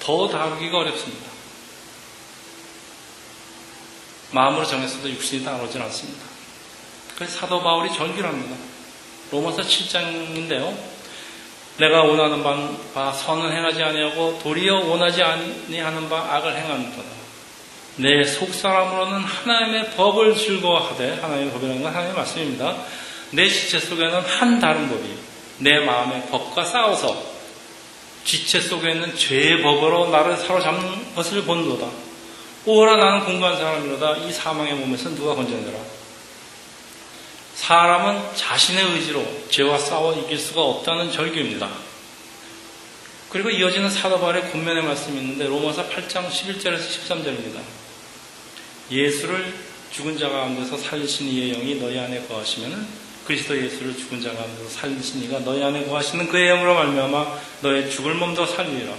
더 0.00 0.28
다루기가 0.28 0.78
어렵습니다. 0.78 1.28
마음으로 4.32 4.66
정했어도 4.66 5.08
육신이 5.10 5.44
따라오질 5.44 5.80
않습니다. 5.80 6.27
그래서 7.18 7.40
사도 7.40 7.60
바울이 7.60 7.92
절기를 7.92 8.28
합니다. 8.28 8.56
로마서 9.32 9.62
7장인데요. 9.62 10.72
내가 11.78 12.04
원하는 12.04 12.44
바 12.94 13.12
선은 13.12 13.52
행하지 13.52 13.82
아니하고 13.82 14.38
도리어 14.40 14.86
원하지 14.86 15.24
아니하는 15.24 16.08
바 16.08 16.36
악을 16.36 16.56
행하는도다. 16.56 17.18
내 17.96 18.22
속사람으로는 18.22 19.18
하나님의 19.18 19.90
법을 19.96 20.36
즐거워하되 20.36 21.18
하나님의 21.20 21.52
법이라는 21.52 21.82
건 21.82 21.92
하나님의 21.92 22.16
말씀입니다. 22.16 22.76
내 23.32 23.48
지체 23.48 23.80
속에는 23.80 24.20
한 24.20 24.60
다른 24.60 24.88
법이 24.88 25.18
내 25.58 25.80
마음의 25.80 26.28
법과 26.30 26.64
싸워서 26.64 27.20
지체 28.22 28.60
속에 28.60 28.92
있는 28.92 29.16
죄의 29.16 29.62
법으로 29.62 30.10
나를 30.10 30.36
사로잡는 30.36 31.16
것을 31.16 31.42
본도다. 31.42 31.88
오라 32.64 32.94
나는 32.94 33.24
공부한 33.24 33.56
사람이로다. 33.56 34.18
이 34.18 34.32
사망의 34.32 34.74
몸에서 34.74 35.08
누가 35.16 35.34
건져내라. 35.34 35.97
사람은 37.58 38.36
자신의 38.36 38.92
의지로 38.92 39.26
죄와 39.50 39.78
싸워 39.78 40.14
이길 40.14 40.38
수가 40.38 40.62
없다는 40.62 41.10
절규입니다. 41.10 41.68
그리고 43.30 43.50
이어지는 43.50 43.90
사도발의 43.90 44.52
군면의 44.52 44.84
말씀이 44.84 45.18
있는데 45.18 45.46
로마서 45.46 45.88
8장 45.90 46.30
11절에서 46.30 46.78
13절입니다. 46.78 47.58
예수를 48.92 49.52
죽은 49.90 50.16
자 50.18 50.28
가운데서 50.28 50.78
살리신 50.78 51.28
이의 51.28 51.52
영이 51.54 51.74
너희 51.80 51.98
안에 51.98 52.26
거하시면 52.28 52.86
그리스도 53.26 53.60
예수를 53.60 53.96
죽은 53.96 54.22
자 54.22 54.32
가운데서 54.32 54.68
살리신 54.70 55.24
이가 55.24 55.40
너희 55.40 55.62
안에 55.62 55.84
거하시는 55.86 56.28
그의 56.28 56.48
영으로 56.48 56.74
말미암아 56.74 57.38
너의 57.62 57.90
죽을 57.90 58.14
몸도 58.14 58.46
살리리라. 58.46 58.94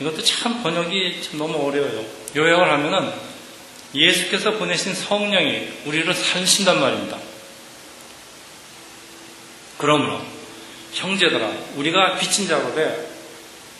이것도 0.00 0.22
참 0.22 0.62
번역이 0.62 1.20
참 1.20 1.38
너무 1.38 1.66
어려워요. 1.66 2.04
요약을 2.36 2.70
하면은 2.70 3.27
예수께서 3.94 4.52
보내신 4.52 4.94
성령이 4.94 5.68
우리를 5.86 6.12
살신단 6.12 6.80
말입니다. 6.80 7.18
그러므로 9.78 10.20
형제들아 10.92 11.52
우리가 11.76 12.16
빚진 12.16 12.48
돼 12.48 13.08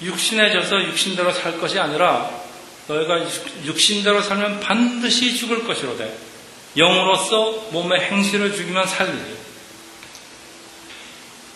육신에 0.00 0.52
져서 0.52 0.84
육신대로 0.84 1.32
살 1.32 1.58
것이 1.58 1.78
아니라 1.78 2.30
너희가 2.86 3.26
육신대로 3.64 4.22
살면 4.22 4.60
반드시 4.60 5.36
죽을 5.36 5.64
것이로돼 5.64 6.16
영으로서 6.76 7.68
몸의 7.72 8.00
행실을 8.00 8.54
죽이면 8.54 8.86
살리리 8.86 9.36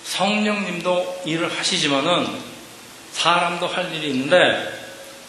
성령님도 0.05 1.23
일을 1.27 1.51
하시지만은 1.57 2.27
사람도 3.13 3.67
할 3.67 3.95
일이 3.95 4.09
있는데 4.09 4.81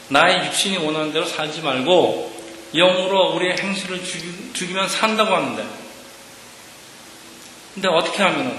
나의 0.10 0.48
육신이 0.48 0.78
원하는 0.78 1.14
대로 1.14 1.26
살지 1.26 1.62
말고 1.62 2.33
영으로 2.76 3.34
우리의 3.36 3.58
행실을 3.60 4.04
죽이, 4.54 4.74
면 4.74 4.88
산다고 4.90 5.36
하는데 5.36 5.66
근데 7.74 7.88
어떻게 7.88 8.22
하면은 8.24 8.58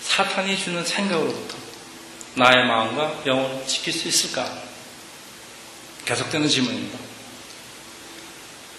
사탄이 0.00 0.56
주는 0.56 0.84
생각으로부터 0.84 1.56
나의 2.34 2.66
마음과 2.66 3.22
영을 3.26 3.64
지킬 3.66 3.92
수 3.92 4.08
있을까? 4.08 4.50
계속되는 6.04 6.48
질문입니다. 6.48 6.98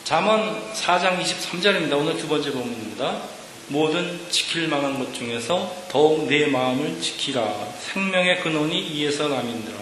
잠언 0.03 0.73
4장 0.73 1.21
23절입니다. 1.21 1.97
오늘 1.97 2.17
두 2.17 2.27
번째 2.27 2.51
본문입니다. 2.51 3.21
모든 3.67 4.19
지킬 4.29 4.69
만한 4.69 4.97
것 4.97 5.13
중에서 5.13 5.86
더욱 5.89 6.27
내 6.27 6.45
마음을 6.45 7.01
지키라. 7.01 7.73
생명의 7.91 8.41
근원이 8.41 8.79
이에서 8.79 9.27
남인들아. 9.27 9.77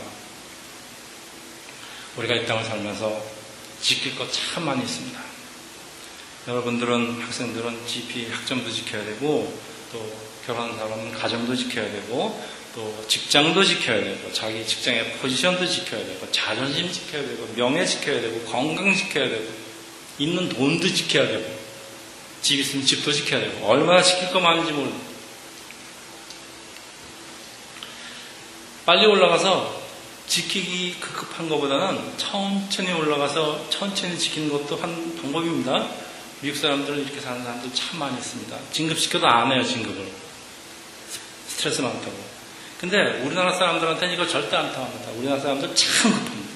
우리가 2.17 2.33
이 2.33 2.45
땅을 2.47 2.63
살면서 2.63 3.34
지킬 3.85 4.15
것 4.15 4.27
참 4.31 4.65
많이 4.65 4.81
있습니다. 4.83 5.19
여러분들은 6.47 7.21
학생들은 7.21 7.85
GP 7.85 8.29
학점도 8.31 8.71
지켜야 8.71 9.05
되고 9.05 9.55
또 9.91 10.19
결혼한 10.47 10.75
사람은 10.75 11.11
가정도 11.11 11.55
지켜야 11.55 11.85
되고 11.91 12.43
또 12.73 13.05
직장도 13.07 13.63
지켜야 13.63 14.03
되고 14.03 14.33
자기 14.33 14.65
직장의 14.65 15.17
포지션도 15.17 15.67
지켜야 15.67 16.03
되고 16.03 16.31
자존심 16.31 16.91
지켜야 16.91 17.21
되고 17.21 17.47
명예 17.55 17.85
지켜야 17.85 18.19
되고 18.21 18.39
건강 18.45 18.95
지켜야 18.95 19.29
되고 19.29 19.45
있는 20.17 20.49
돈도 20.49 20.87
지켜야 20.91 21.27
되고 21.27 21.45
집 22.41 22.59
있으면 22.59 22.87
집도 22.87 23.11
지켜야 23.11 23.39
되고 23.41 23.67
얼마나 23.67 24.01
지킬 24.01 24.31
거 24.31 24.39
많은지 24.39 24.71
모르 24.71 24.89
빨리 28.87 29.05
올라가서 29.05 29.84
지키기 30.27 30.99
급급한 30.99 31.47
것보다는 31.47 32.17
천천히 32.17 32.91
올라가서 32.93 33.69
천천히 33.69 34.17
지키는 34.17 34.49
것도 34.49 34.75
한 34.77 35.15
방법입니다. 35.21 35.87
미국 36.41 36.57
사람들은 36.57 37.03
이렇게 37.03 37.21
사는 37.21 37.43
사람들 37.43 37.73
참 37.73 37.99
많이 37.99 38.17
있습니다. 38.17 38.57
진급시켜도 38.71 39.27
안 39.27 39.51
해요, 39.51 39.63
진급을. 39.63 40.07
스트레스 41.47 41.81
많다고. 41.81 42.35
근데 42.79 42.97
우리나라 43.23 43.53
사람들한테는 43.53 44.13
이거 44.13 44.27
절대 44.27 44.55
안 44.57 44.71
통합니다. 44.73 45.11
우리나라 45.11 45.39
사람들 45.39 45.73
참 45.75 46.11
급합니다. 46.11 46.55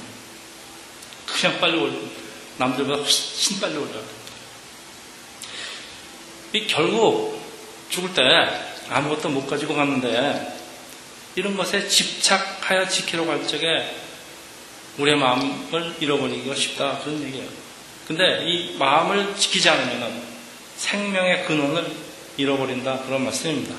그냥 1.25 1.59
빨리 1.59 1.79
올, 1.79 2.09
남들보다 2.57 3.01
훨씬 3.01 3.59
빨리 3.59 3.77
올라가. 3.77 4.01
이 6.53 6.67
결국 6.67 7.39
죽을 7.89 8.13
때 8.13 8.21
아무것도 8.89 9.29
못 9.29 9.47
가지고 9.47 9.75
갔는데 9.75 10.58
이런 11.39 11.55
것에 11.55 11.87
집착하여 11.87 12.89
지키려고 12.89 13.31
할 13.31 13.47
적에 13.47 13.95
우리의 14.97 15.17
마음을 15.17 15.95
잃어버리기가 16.01 16.53
쉽다 16.53 16.99
그런 16.99 17.23
얘기예요. 17.23 17.47
근데 18.05 18.43
이 18.45 18.75
마음을 18.77 19.37
지키지 19.37 19.69
않으면 19.69 20.21
생명의 20.75 21.45
근원을 21.45 21.89
잃어버린다 22.35 23.03
그런 23.03 23.23
말씀입니다. 23.23 23.73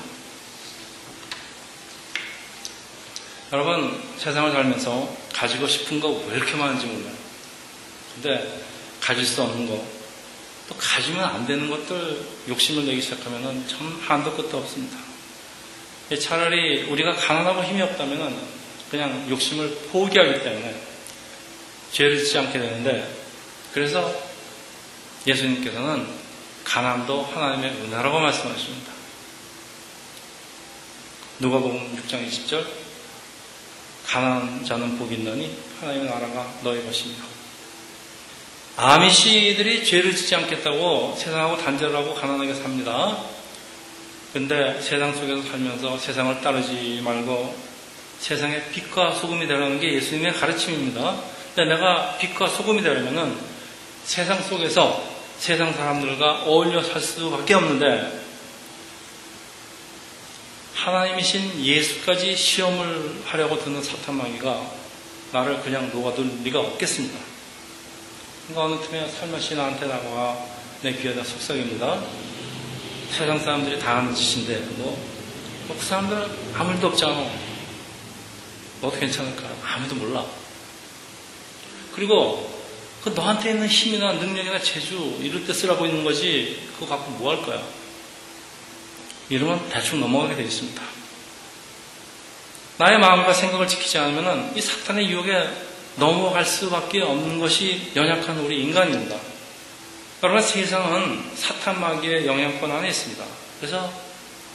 여러분 3.53 4.01
세상을 4.17 4.51
살면서 4.51 5.15
가지고 5.31 5.67
싶은 5.67 5.99
거 5.99 6.09
왜 6.09 6.37
이렇게 6.37 6.55
많은지 6.55 6.87
몰라요. 6.87 7.13
근데 8.15 8.63
가질 8.99 9.23
수 9.23 9.43
없는 9.43 9.67
거, 9.67 9.85
또 10.67 10.75
가지면 10.77 11.23
안 11.23 11.45
되는 11.45 11.69
것들 11.69 12.25
욕심을 12.49 12.87
내기 12.87 13.01
시작하면 13.01 13.67
참 13.67 14.01
한도 14.07 14.35
끝도 14.35 14.57
없습니다. 14.57 15.10
차라리 16.19 16.83
우리가 16.83 17.15
가난하고 17.15 17.63
힘이 17.63 17.81
없다면 17.81 18.37
그냥 18.89 19.25
욕심을 19.29 19.69
포기하기 19.91 20.43
때문에 20.43 20.75
죄를 21.91 22.17
짓지 22.17 22.37
않게 22.37 22.59
되는데 22.59 23.07
그래서 23.73 24.13
예수님께서는 25.25 26.07
가난도 26.63 27.23
하나님의 27.23 27.71
은혜라고 27.71 28.19
말씀하십니다. 28.19 28.91
누가복음 31.39 31.97
6장 31.97 32.27
20절 32.27 32.65
가난한 34.07 34.65
자는 34.65 34.97
복이 34.97 35.15
있느니 35.15 35.55
하나님의 35.79 36.09
나라가 36.09 36.53
너희 36.63 36.83
것이며 36.85 37.15
아미시들이 38.77 39.85
죄를 39.85 40.15
짓지 40.15 40.35
않겠다고 40.35 41.15
세상하고 41.17 41.57
단절하고 41.57 42.13
가난하게 42.15 42.53
삽니다. 42.53 43.17
근데 44.33 44.79
세상 44.81 45.13
속에서 45.13 45.41
살면서 45.41 45.97
세상을 45.97 46.39
따르지 46.41 47.01
말고 47.03 47.53
세상의 48.19 48.71
빛과 48.71 49.15
소금이 49.15 49.45
되라는 49.47 49.79
게 49.79 49.93
예수님의 49.93 50.33
가르침입니다. 50.33 51.21
내가 51.57 52.17
빛과 52.17 52.47
소금이 52.47 52.81
되려면은 52.81 53.37
세상 54.05 54.41
속에서 54.41 55.03
세상 55.37 55.73
사람들과 55.73 56.43
어울려 56.43 56.81
살 56.81 57.01
수밖에 57.01 57.55
없는데 57.55 58.21
하나님이신 60.75 61.65
예수까지 61.65 62.35
시험을 62.35 63.23
하려고 63.25 63.59
드는 63.59 63.83
사탄마귀가 63.83 64.71
나를 65.33 65.61
그냥 65.61 65.89
녹아둘 65.91 66.43
리가 66.43 66.59
없겠습니다. 66.59 67.19
그러니까 68.47 68.63
어느 68.63 68.87
틈에 68.87 69.07
살며시 69.09 69.55
나한테 69.55 69.87
나와 69.87 70.37
내 70.81 70.93
귀에다 70.93 71.23
속삭입니다. 71.23 72.01
세상 73.11 73.37
사람들이 73.39 73.79
다 73.79 73.97
하는 73.97 74.13
짓인데 74.15 74.57
뭐, 74.77 74.97
뭐 75.67 75.77
그 75.77 75.85
사람들은 75.85 76.27
아무 76.55 76.73
일도 76.73 76.87
없잖아. 76.87 77.29
너도 78.81 78.99
괜찮을까? 78.99 79.43
아무도 79.63 79.95
몰라. 79.95 80.25
그리고 81.93 82.49
그 83.03 83.09
너한테 83.09 83.51
있는 83.51 83.67
힘이나 83.67 84.13
능력이나 84.13 84.59
재주 84.59 85.17
이럴 85.21 85.45
때 85.45 85.53
쓰라고 85.53 85.85
있는 85.85 86.03
거지 86.03 86.59
그거 86.73 86.87
갖고 86.95 87.11
뭐 87.11 87.31
할 87.31 87.41
거야? 87.43 87.61
이러면 89.29 89.69
대충 89.69 89.99
넘어가게 89.99 90.35
되어 90.35 90.45
있습니다. 90.45 90.81
나의 92.77 92.99
마음과 92.99 93.33
생각을 93.33 93.67
지키지 93.67 93.97
않으면 93.97 94.53
이 94.55 94.61
사탄의 94.61 95.09
유혹에 95.09 95.47
넘어갈 95.97 96.45
수밖에 96.45 97.01
없는 97.01 97.39
것이 97.39 97.91
연약한 97.95 98.39
우리 98.39 98.61
인간입니다. 98.61 99.15
여러분 100.23 100.39
세상은 100.39 101.31
사탄 101.33 101.81
마귀의 101.81 102.27
영향권 102.27 102.71
안에 102.71 102.89
있습니다. 102.89 103.25
그래서 103.59 103.91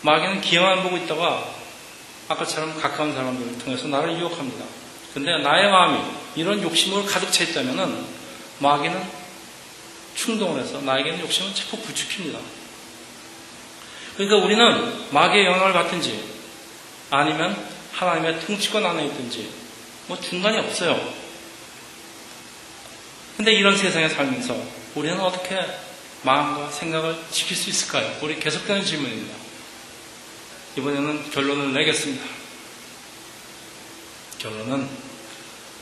마귀는 0.02 0.40
기회만 0.40 0.85
보고 0.85 0.96
있다가 0.96 1.44
아까처럼 2.29 2.81
가까운 2.81 3.12
사람들을 3.12 3.59
통해서 3.59 3.88
나를 3.88 4.16
유혹합니다. 4.16 4.64
근데 5.12 5.38
나의 5.42 5.68
마음이 5.68 5.98
이런 6.37 6.62
욕심으로 6.62 7.05
가득 7.07 7.33
차 7.33 7.42
있다면은 7.42 8.05
마귀는 8.61 9.02
충동을 10.14 10.62
해서 10.62 10.81
나에게는 10.83 11.18
욕심을 11.20 11.52
자꾸 11.52 11.79
부추깁니다. 11.79 12.38
그러니까 14.14 14.37
우리는 14.37 15.11
마귀의 15.11 15.46
영향을 15.46 15.72
받든지 15.72 16.22
아니면 17.11 17.57
하나님의 17.90 18.40
통치권 18.46 18.87
안에 18.87 19.05
있든지 19.07 19.50
뭐 20.07 20.20
중간이 20.20 20.59
없어요. 20.59 21.12
근데 23.37 23.52
이런 23.52 23.76
세상에 23.76 24.09
살면서 24.09 24.75
우리는 24.96 25.20
어떻게 25.20 25.61
마음과 26.22 26.70
생각을 26.70 27.16
지킬 27.30 27.54
수 27.56 27.68
있을까요? 27.68 28.18
우리 28.22 28.40
계속되는 28.40 28.85
질문입니다. 28.85 29.37
이번에는 30.76 31.30
결론을 31.30 31.72
내겠습니다. 31.74 32.24
결론은 34.38 34.88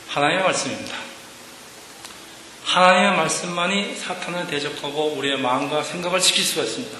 하나님의 0.09 0.43
말씀입니다. 0.43 0.97
하나님의 2.65 3.17
말씀만이 3.17 3.95
사탄을 3.95 4.47
대적하고 4.47 5.13
우리의 5.13 5.37
마음과 5.39 5.83
생각을 5.83 6.19
지킬 6.19 6.43
수가 6.43 6.63
있습니다. 6.63 6.97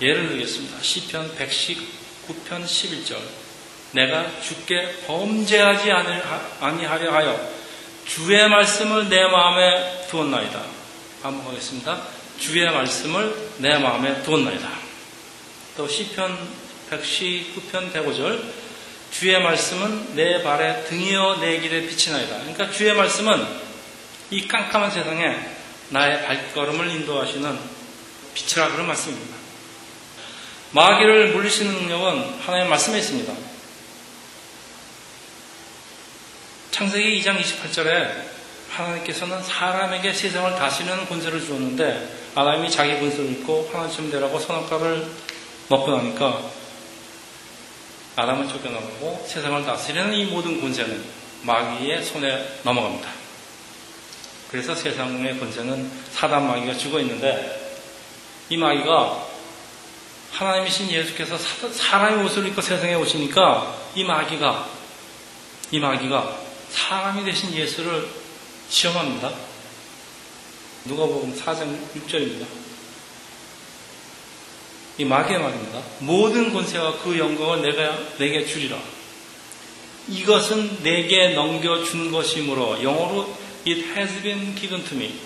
예를 0.00 0.28
들겠습니다. 0.28 0.82
시편 0.82 1.36
119편 1.36 2.64
11절 2.64 3.16
내가 3.92 4.40
주께 4.40 5.04
범죄하지 5.06 5.92
아니하려 6.60 7.14
하여 7.14 7.53
주의 8.06 8.48
말씀을 8.48 9.08
내 9.08 9.26
마음에 9.26 10.06
두었나이다. 10.08 10.62
반복하겠습니다. 11.22 12.02
주의 12.38 12.64
말씀을 12.70 13.34
내 13.58 13.78
마음에 13.78 14.22
두었나이다. 14.22 14.68
또 15.76 15.88
시편 15.88 16.36
119편 16.90 17.92
105절 17.92 18.42
주의 19.10 19.40
말씀은 19.40 20.16
내 20.16 20.42
발에 20.42 20.84
등이어 20.84 21.38
내 21.40 21.58
길에 21.60 21.86
비치나이다. 21.86 22.38
그러니까 22.40 22.70
주의 22.70 22.94
말씀은 22.94 23.46
이 24.30 24.48
깜깜한 24.48 24.90
세상에 24.90 25.38
나의 25.90 26.24
발걸음을 26.24 26.88
인도하시는 26.88 27.58
빛이라 28.34 28.72
그런 28.72 28.86
말씀입니다. 28.86 29.36
마귀를 30.72 31.32
물리시는 31.32 31.72
능력은 31.72 32.40
하나님의 32.40 32.68
말씀에 32.68 32.98
있습니다. 32.98 33.53
창세기 36.74 37.22
2장 37.22 37.40
28절에 37.40 38.10
하나님께서는 38.68 39.40
사람에게 39.44 40.12
세상을 40.12 40.56
다스리는 40.56 41.06
권세를 41.06 41.40
주었는데 41.40 42.08
아담이 42.34 42.68
자기 42.68 42.98
권세를 42.98 43.30
잊고 43.30 43.70
하나님처럼 43.72 44.10
되라고 44.10 44.40
선악과를 44.40 45.06
먹고 45.68 45.96
나니까 45.96 46.42
아담은 48.16 48.48
쫓겨나고 48.48 49.24
세상을 49.24 49.64
다스리는 49.64 50.14
이 50.14 50.24
모든 50.24 50.60
권세는 50.60 51.00
마귀의 51.42 52.02
손에 52.02 52.44
넘어갑니다. 52.64 53.08
그래서 54.50 54.74
세상의 54.74 55.38
권세는 55.38 55.88
사단 56.10 56.44
마귀가 56.44 56.76
죽어 56.76 56.98
있는데 56.98 57.78
이 58.48 58.56
마귀가 58.56 59.24
하나님이신 60.32 60.90
예수께서 60.90 61.38
사람의 61.38 62.24
옷을 62.24 62.44
입고 62.48 62.60
세상에 62.60 62.94
오시니까 62.94 63.76
이 63.94 64.02
마귀가 64.02 64.66
이 65.70 65.78
마귀가 65.78 66.43
사람이 66.74 67.24
되신 67.24 67.54
예수를 67.54 68.08
시험합니다. 68.68 69.32
누가복음 70.86 71.34
4장 71.34 71.78
6절입니다. 71.94 72.46
이 74.98 75.04
마귀의 75.04 75.40
말입니다. 75.40 75.80
모든 76.00 76.52
권세와 76.52 76.98
그 76.98 77.16
영광을 77.16 77.62
내가 77.62 77.96
내게 78.18 78.44
주리라. 78.44 78.76
이것은 80.08 80.82
내게 80.82 81.30
넘겨준 81.30 82.10
것이므로 82.10 82.82
영어로 82.82 83.34
It 83.66 83.80
has 83.96 84.20
been 84.22 84.54
given 84.56 84.84
to 84.84 84.96
me. 84.96 85.18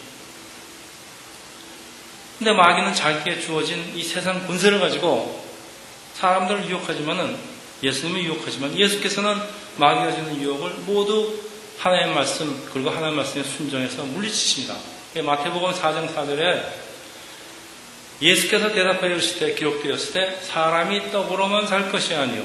근데 2.38 2.52
마귀는 2.52 2.94
자기에게 2.94 3.40
주어진 3.40 3.96
이 3.96 4.04
세상 4.04 4.46
권세를 4.46 4.78
가지고 4.78 5.44
사람들을 6.14 6.68
유혹하지만은 6.70 7.36
예수님을 7.82 8.22
유혹하지만 8.24 8.78
예수께서는 8.78 9.40
마귀가 9.78 10.12
주는 10.12 10.40
유혹을 10.40 10.70
모두 10.86 11.38
하나님의 11.78 12.14
말씀 12.14 12.68
그리고 12.72 12.90
하나님의 12.90 13.16
말씀에 13.16 13.44
순종해서 13.44 14.04
물리치십니다. 14.04 14.76
마태복음 15.24 15.72
4장 15.72 16.14
4절에 16.14 16.62
예수께서 18.20 18.72
대답하여 18.72 19.12
이르시되 19.12 19.54
기록되었을 19.54 20.12
때 20.12 20.38
사람이 20.42 21.12
떡으로만 21.12 21.68
살 21.68 21.90
것이 21.90 22.14
아니요 22.14 22.44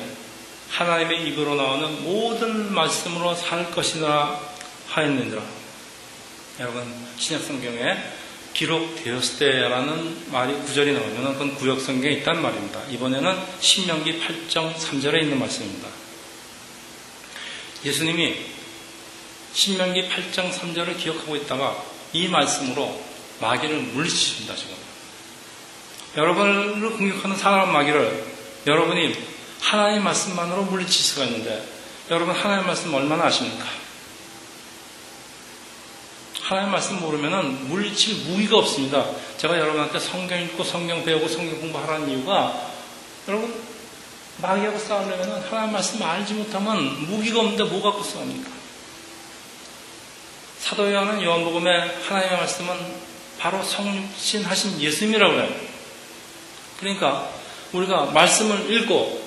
하나님의 0.70 1.28
입으로 1.28 1.56
나오는 1.56 2.04
모든 2.04 2.74
말씀으로 2.74 3.36
살 3.36 3.72
것이라 3.72 4.40
하였느니라. 4.90 5.42
여러분 6.60 6.84
신약 7.18 7.42
성경에 7.42 7.98
기록되었을 8.54 9.40
때라는 9.40 10.32
말이 10.32 10.54
구절이 10.54 10.94
나오면 10.94 11.34
그건 11.34 11.56
구역 11.56 11.82
성경에 11.82 12.14
있단 12.18 12.40
말입니다. 12.42 12.80
이번에는 12.92 13.36
신명기 13.60 14.20
8장 14.20 14.74
3절에 14.76 15.24
있는 15.24 15.40
말씀입니다. 15.40 16.03
예수님이 17.86 18.38
신명기 19.54 20.10
8장 20.10 20.52
3절을 20.52 20.98
기억하고 20.98 21.36
있다가 21.36 21.84
이 22.14 22.28
말씀으로 22.28 23.02
마귀를 23.40 23.78
물리치십니다, 23.78 24.56
지금. 24.56 24.76
여러분을 26.16 26.92
공격하는 26.92 27.36
사람 27.36 27.72
마귀를 27.72 28.34
여러분이 28.68 29.16
하나님 29.60 30.04
말씀만으로 30.04 30.64
물리칠 30.64 31.04
수가 31.04 31.26
있는데 31.26 31.68
여러분 32.10 32.36
하나님 32.36 32.68
말씀 32.68 32.94
얼마나 32.94 33.26
아십니까? 33.26 33.66
하나님 36.42 36.72
말씀 36.72 37.00
모르면은 37.00 37.70
물리칠 37.70 38.30
무기가 38.30 38.58
없습니다. 38.58 39.10
제가 39.38 39.58
여러분한테 39.58 40.00
성경 40.00 40.42
읽고 40.42 40.64
성경 40.64 41.04
배우고 41.04 41.28
성경 41.28 41.60
공부하라는 41.60 42.10
이유가 42.10 42.72
여러분 43.28 43.54
마귀하고 44.38 44.80
싸우려면은 44.80 45.42
하나님 45.42 45.74
말씀 45.74 46.02
알지 46.02 46.34
못하면 46.34 47.08
무기가 47.08 47.40
없는데 47.40 47.64
뭐 47.66 47.82
갖고 47.82 48.04
싸웁니까? 48.04 48.50
사도 50.60 50.92
요한은 50.92 51.22
요한복음에 51.22 51.72
하나님의 52.08 52.38
말씀은 52.38 53.04
바로 53.38 53.62
성육신 53.62 54.46
하신 54.46 54.82
예수님이라고 54.82 55.34
해요. 55.34 55.50
그러니까 56.80 57.30
우리가 57.74 58.06
말씀을 58.06 58.72
읽고 58.72 59.22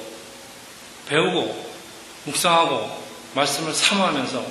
배우고 1.08 1.66
묵상하고 2.24 3.04
말씀을 3.34 3.74
사모하면서 3.74 4.44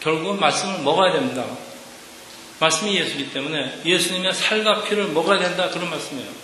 결국은 0.00 0.40
말씀을 0.40 0.80
먹어야 0.80 1.12
됩니다. 1.12 1.44
말씀이 2.60 2.96
예수이기 2.96 3.32
때문에 3.32 3.82
예수님의 3.84 4.32
살과 4.34 4.84
피를 4.84 5.08
먹어야 5.08 5.38
된다 5.38 5.68
그런 5.68 5.90
말씀이에요. 5.90 6.41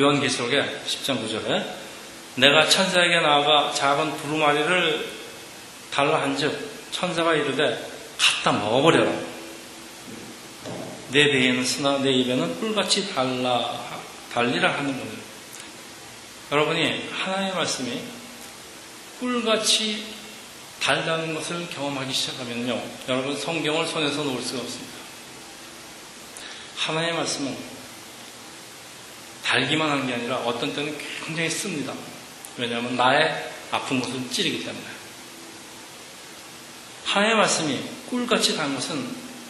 요한계시록에 0.00 0.82
10장 0.86 1.22
9절에 1.22 1.64
내가 2.36 2.68
천사에게 2.68 3.20
나아가 3.20 3.72
작은 3.72 4.16
두루마리를 4.18 5.08
달라 5.92 6.22
한즉 6.22 6.70
천사가 6.90 7.34
이르되 7.34 7.90
갖다 8.18 8.52
먹어버려라. 8.52 9.12
내 11.10 11.24
배에는 11.30 11.64
쓰나 11.64 11.98
내 11.98 12.12
입에는 12.12 12.60
꿀같이 12.60 13.12
달라 13.12 13.78
달리라 14.32 14.72
하는 14.72 14.92
거예요. 14.92 15.20
여러분이 16.52 17.08
하나님의 17.10 17.54
말씀이 17.54 18.00
꿀같이 19.18 20.04
달다는 20.80 21.34
것을 21.34 21.68
경험하기 21.68 22.12
시작하면요. 22.12 22.80
여러분 23.08 23.36
성경을 23.36 23.86
손에서 23.86 24.22
놓을 24.22 24.40
수가 24.42 24.62
없습니다. 24.62 24.94
하나님의 26.76 27.16
말씀은 27.16 27.79
달기만 29.50 29.90
하는 29.90 30.06
게 30.06 30.14
아니라 30.14 30.36
어떤 30.36 30.72
때는 30.72 30.96
굉장히 31.26 31.50
씁니다. 31.50 31.92
왜냐하면 32.56 32.94
나의 32.94 33.50
아픈 33.72 34.00
곳을 34.00 34.30
찌르기 34.30 34.64
때문에. 34.64 34.84
하나님의 37.04 37.36
말씀이 37.36 37.80
꿀같이 38.08 38.56
단 38.56 38.72
것은 38.76 39.04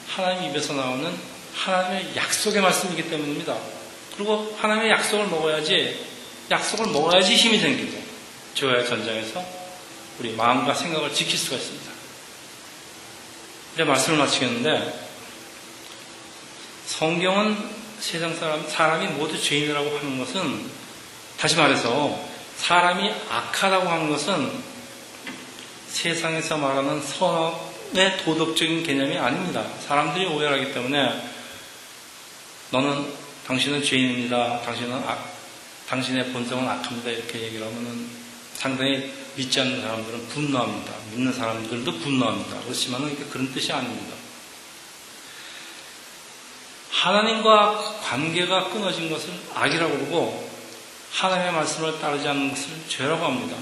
하나님 0.08 0.50
입에서 0.50 0.72
나오는 0.72 1.14
하나님의 1.54 2.16
약속의 2.16 2.62
말씀이기 2.62 3.10
때문입니다. 3.10 3.58
그리고 4.16 4.56
하나님의 4.58 4.90
약속을 4.90 5.26
먹어야지, 5.26 6.02
약속을 6.50 6.86
먹어야지 6.86 7.34
힘이 7.34 7.60
생기죠. 7.60 7.98
조야의 8.54 8.86
전장에서 8.88 9.44
우리 10.18 10.32
마음과 10.32 10.72
생각을 10.72 11.12
지킬 11.12 11.38
수가 11.38 11.56
있습니다. 11.56 11.90
이제 13.74 13.84
말씀을 13.84 14.18
마치겠는데 14.18 15.10
성경은 16.86 17.79
세상 18.00 18.34
사람, 18.34 18.66
사람이 18.66 19.08
모두 19.08 19.40
죄인이라고 19.40 19.98
하는 19.98 20.18
것은 20.18 20.70
다시 21.38 21.56
말해서 21.56 22.18
사람이 22.56 23.12
악하다고 23.30 23.88
하는 23.88 24.10
것은 24.10 24.50
세상에서 25.88 26.56
말하는 26.56 27.02
선의 27.02 28.16
도덕적인 28.24 28.82
개념이 28.82 29.18
아닙니다. 29.18 29.64
사람들이 29.86 30.26
오해하기 30.26 30.72
때문에 30.72 31.30
너는 32.70 33.12
당신은 33.46 33.82
죄인입니다. 33.84 34.62
당신은 34.62 34.92
악, 34.92 35.34
당신의 35.88 36.32
본성은 36.32 36.68
악합니다. 36.68 37.10
이렇게 37.10 37.40
얘기를 37.40 37.66
하면은 37.66 38.08
상당히 38.54 39.12
믿지 39.36 39.60
않는 39.60 39.82
사람들은 39.82 40.28
분노합니다. 40.28 40.92
믿는 41.12 41.32
사람들도 41.32 41.98
분노합니다. 41.98 42.60
그렇지만 42.62 43.14
그런 43.30 43.52
뜻이 43.52 43.72
아닙니다. 43.72 44.19
하나님과 46.90 48.00
관계가 48.02 48.70
끊어진 48.70 49.10
것을 49.10 49.32
악이라고 49.54 49.92
그러고 49.92 50.50
하나님의 51.12 51.52
말씀을 51.52 51.98
따르지 52.00 52.28
않는 52.28 52.50
것을 52.50 52.66
죄라고 52.88 53.24
합니다. 53.24 53.56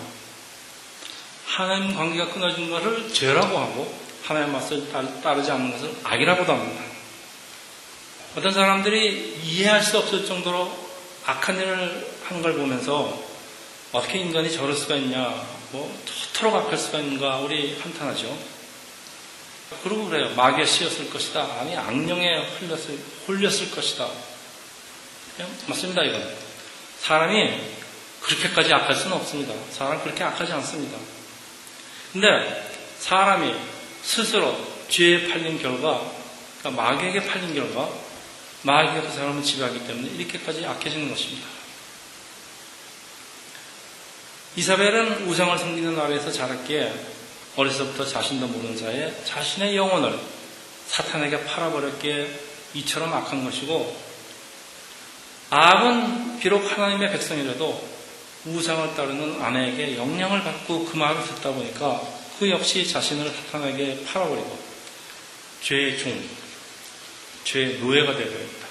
하나님 1.46 1.94
관계가 1.94 2.32
끊어진 2.32 2.70
것을 2.70 3.12
죄라고 3.12 3.58
하고 3.58 3.98
하나님의 4.24 4.52
말씀을 4.52 5.22
따르지 5.22 5.50
않는 5.50 5.72
것을 5.72 5.94
악이라고도 6.04 6.52
합니다. 6.52 6.82
어떤 8.36 8.52
사람들이 8.52 9.40
이해할 9.42 9.82
수 9.82 9.98
없을 9.98 10.26
정도로 10.26 10.70
악한 11.26 11.56
일을 11.56 12.18
한걸 12.24 12.54
보면서 12.54 13.18
어떻게 13.92 14.18
인간이 14.18 14.52
저럴 14.52 14.74
수가 14.74 14.96
있냐, 14.96 15.34
뭐, 15.72 15.94
저토록 16.04 16.54
악할 16.54 16.76
수가 16.76 16.98
있는가, 16.98 17.38
우리 17.38 17.78
한탄하죠. 17.80 18.57
그러고 19.82 20.08
그래요. 20.08 20.34
마귀에 20.34 20.64
씌었을 20.64 21.10
것이다. 21.10 21.42
아니, 21.60 21.76
악령에 21.76 22.46
흘렸을, 22.58 22.98
홀렸을 23.26 23.70
것이다. 23.70 24.08
맞습니다, 25.66 26.02
이건. 26.02 26.36
사람이 27.00 27.60
그렇게까지 28.22 28.72
악할 28.72 28.94
수는 28.94 29.16
없습니다. 29.16 29.54
사람은 29.70 30.02
그렇게 30.02 30.24
악하지 30.24 30.52
않습니다. 30.52 30.98
근데 32.12 32.72
사람이 32.98 33.54
스스로 34.02 34.56
죄에 34.88 35.28
팔린 35.28 35.60
결과, 35.60 36.10
그러니까 36.58 36.82
마귀에게 36.82 37.26
팔린 37.26 37.54
결과, 37.54 37.88
마귀가 38.62 39.02
그 39.02 39.12
사람을 39.12 39.42
지배하기 39.42 39.86
때문에 39.86 40.08
이렇게까지 40.14 40.66
악해지는 40.66 41.08
것입니다. 41.10 41.46
이사벨은 44.56 45.28
우상을 45.28 45.56
섬기는 45.56 45.94
나라에서 45.94 46.32
자랐기에 46.32 46.92
어려서부터 47.58 48.06
자신도 48.06 48.46
모르는 48.46 48.76
자에 48.76 49.12
자신의 49.24 49.76
영혼을 49.76 50.16
사탄에게 50.86 51.44
팔아버렸기에 51.44 52.30
이처럼 52.74 53.12
악한 53.12 53.44
것이고 53.44 54.08
아합은 55.50 56.38
비록 56.38 56.70
하나님의 56.70 57.10
백성이라도 57.10 57.88
우상을 58.46 58.94
따르는 58.94 59.42
아내에게 59.42 59.96
영향을 59.96 60.44
받고 60.44 60.84
그 60.84 60.96
말을 60.96 61.20
듣다 61.24 61.50
보니까 61.50 62.00
그 62.38 62.48
역시 62.48 62.86
자신을 62.86 63.28
사탄에게 63.28 64.04
팔아버리고 64.04 64.58
죄의 65.62 65.98
종, 65.98 66.28
죄의 67.42 67.80
노예가 67.80 68.14
되어버립니다. 68.14 68.68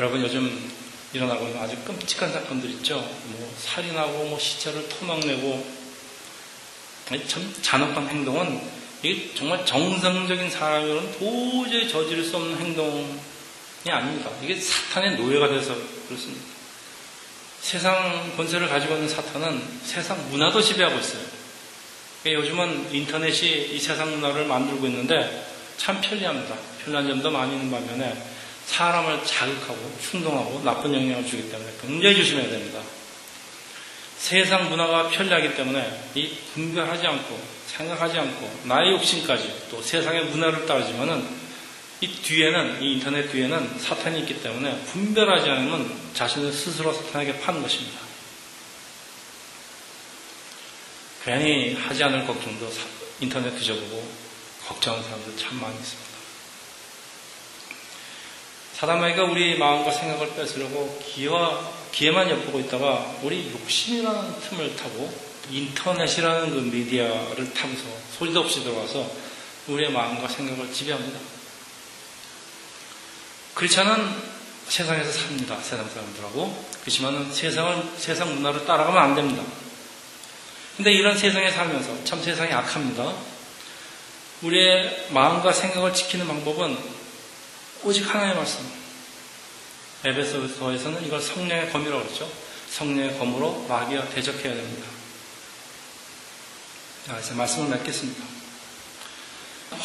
여러분 0.00 0.20
요즘 0.20 0.70
일어나고 1.14 1.46
있는 1.46 1.62
아주 1.62 1.76
끔찍한 1.84 2.30
사건들 2.30 2.68
있죠. 2.70 2.96
뭐 2.96 3.54
살인하고 3.58 4.24
뭐 4.24 4.38
시체를 4.38 4.86
토막내고 4.90 5.73
참 7.26 7.54
잔혹한 7.60 8.08
행동은 8.08 8.60
이게 9.02 9.34
정말 9.34 9.64
정상적인 9.66 10.50
사람이면 10.50 11.18
도저히 11.18 11.88
저지를 11.88 12.24
수 12.24 12.36
없는 12.36 12.58
행동이 12.58 13.14
아닙니다. 13.86 14.30
이게 14.42 14.58
사탄의 14.58 15.16
노예가 15.16 15.48
돼서 15.48 15.76
그렇습니다. 16.08 16.42
세상 17.60 18.32
권세를 18.36 18.68
가지고 18.68 18.94
있는 18.94 19.08
사탄은 19.08 19.62
세상 19.84 20.30
문화도 20.30 20.60
지배하고 20.60 20.98
있어요. 20.98 21.22
요즘은 22.26 22.94
인터넷이 22.94 23.74
이 23.74 23.78
세상 23.78 24.10
문화를 24.10 24.46
만들고 24.46 24.86
있는데 24.86 25.46
참 25.76 26.00
편리합니다. 26.00 26.56
편리한 26.82 27.08
점도 27.08 27.30
많이 27.30 27.54
있는 27.54 27.70
반면에 27.70 28.16
사람을 28.66 29.22
자극하고 29.24 29.98
충동하고 30.00 30.62
나쁜 30.64 30.94
영향을 30.94 31.26
주기 31.26 31.50
때문에 31.50 31.70
굉장히 31.82 32.16
조심해야 32.16 32.48
됩니다. 32.48 32.80
세상 34.24 34.70
문화가 34.70 35.10
편리하기 35.10 35.54
때문에 35.54 36.10
이 36.14 36.30
분별하지 36.54 37.06
않고 37.06 37.38
생각하지 37.66 38.18
않고 38.18 38.60
나의 38.64 38.92
욕심까지 38.92 39.66
또 39.70 39.82
세상의 39.82 40.24
문화를 40.24 40.64
따르지만은 40.64 41.28
이 42.00 42.08
뒤에는 42.08 42.82
이 42.82 42.94
인터넷 42.94 43.30
뒤에는 43.30 43.78
사탄이 43.78 44.20
있기 44.20 44.42
때문에 44.42 44.80
분별하지 44.84 45.50
않으면 45.50 45.94
자신을 46.14 46.54
스스로 46.54 46.94
사탄에게 46.94 47.38
파는 47.40 47.60
것입니다. 47.60 48.00
괜히 51.26 51.74
하지 51.74 52.02
않을 52.04 52.26
걱정도 52.26 52.72
인터넷 53.20 53.54
뒤져보고 53.54 54.08
걱정하는 54.66 55.04
사람들 55.04 55.36
참 55.36 55.60
많이 55.60 55.76
있습니다. 55.76 56.14
사단마귀가 58.72 59.24
우리 59.24 59.58
마음과 59.58 59.90
생각을 59.90 60.34
뺏으려고 60.34 60.98
기와 61.04 61.83
기에만 61.94 62.28
엿보고 62.28 62.58
있다가 62.58 63.18
우리 63.22 63.52
욕심이라는 63.52 64.40
틈을 64.40 64.74
타고 64.74 65.14
인터넷이라는 65.48 66.50
그 66.50 66.56
미디어를 66.76 67.54
타고서 67.54 67.82
소리도 68.18 68.40
없이 68.40 68.64
들어와서 68.64 69.08
우리의 69.68 69.92
마음과 69.92 70.26
생각을 70.26 70.72
지배합니다. 70.72 71.20
크리스찬은 73.54 74.34
세상에서 74.66 75.12
삽니다. 75.12 75.56
세상 75.60 75.88
사람들하고. 75.88 76.64
그렇지만은 76.80 77.32
세상을, 77.32 77.84
세상 77.96 78.34
문화를 78.34 78.66
따라가면 78.66 79.00
안 79.00 79.14
됩니다. 79.14 79.44
근데 80.76 80.92
이런 80.92 81.16
세상에 81.16 81.50
살면서 81.52 82.02
참 82.02 82.20
세상이 82.20 82.52
악합니다. 82.52 83.14
우리의 84.42 85.06
마음과 85.10 85.52
생각을 85.52 85.94
지키는 85.94 86.26
방법은 86.26 86.76
오직 87.84 88.12
하나의 88.12 88.34
말씀. 88.34 88.83
에베소서에서는 90.04 91.04
이걸 91.06 91.20
성령의 91.20 91.70
검이라고 91.70 92.04
그러죠. 92.04 92.30
성령의 92.70 93.18
검으로 93.18 93.64
마귀와 93.68 94.08
대적해야 94.10 94.54
됩니다. 94.54 94.86
자, 97.06 97.18
이제 97.18 97.32
말씀을 97.34 97.70
맺겠습니다. 97.70 98.24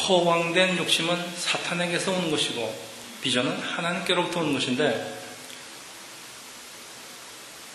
허황된 0.08 0.76
욕심은 0.78 1.36
사탄에게서 1.36 2.12
오는 2.12 2.30
것이고 2.30 2.90
비전은 3.22 3.58
하나님께로부터 3.60 4.40
오는 4.40 4.52
것인데 4.52 5.18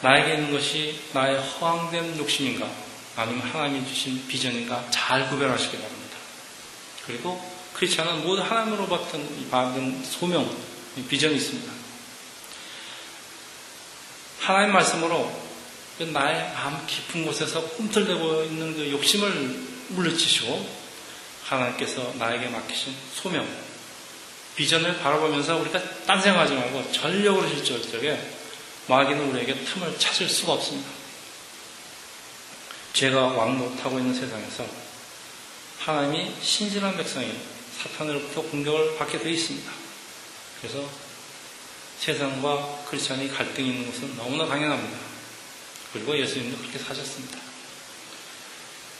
나에게 0.01 0.35
있는 0.35 0.51
것이 0.51 0.99
나의 1.13 1.39
허황된 1.39 2.17
욕심인가 2.17 2.69
아니면 3.15 3.41
하나님이 3.47 3.87
주신 3.87 4.27
비전인가 4.27 4.87
잘 4.91 5.29
구별하시기 5.29 5.77
바랍니다. 5.77 6.17
그리고 7.05 7.55
크리스천은 7.73 8.23
모두 8.23 8.41
하나님으로 8.41 8.87
받은, 8.87 9.49
받은 9.49 10.03
소명, 10.03 10.49
비전이 11.09 11.35
있습니다. 11.35 11.84
하나님 14.45 14.73
말씀으로 14.73 15.31
그 15.97 16.03
나의 16.03 16.53
마음 16.53 16.85
깊은 16.85 17.25
곳에서 17.25 17.67
꿈틀대고 17.67 18.43
있는 18.43 18.75
그 18.75 18.91
욕심을 18.91 19.31
물리치시고 19.87 20.85
하나님께서 21.45 22.13
나에게 22.19 22.49
맡기신 22.49 22.93
소명, 23.15 23.47
비전을 24.55 24.99
바라보면서 24.99 25.57
우리가 25.57 25.81
딴 26.05 26.21
생각하지 26.21 26.53
말고 26.53 26.91
전력으로 26.91 27.63
적에 27.63 28.21
마귀는 28.85 29.31
우리에게 29.31 29.55
틈을 29.55 29.97
찾을 29.97 30.29
수가 30.29 30.53
없습니다. 30.53 30.91
죄가 32.93 33.19
왕노타고 33.19 33.97
있는 33.97 34.13
세상에서 34.13 34.67
하나님이 35.79 36.31
신실한 36.43 36.97
백성이 36.97 37.33
사탄으로부터 37.81 38.43
공격을 38.43 38.97
받게 38.99 39.17
되어 39.17 39.31
있습니다. 39.31 39.71
그래서 40.61 40.87
세상과 41.99 42.85
크리스천이 42.89 43.29
갈등이 43.31 43.69
있는 43.69 43.91
것은 43.91 44.15
너무나 44.17 44.47
당연합니다. 44.47 44.97
그리고 45.93 46.17
예수님도 46.17 46.57
그렇게 46.57 46.77
사셨습니다. 46.77 47.39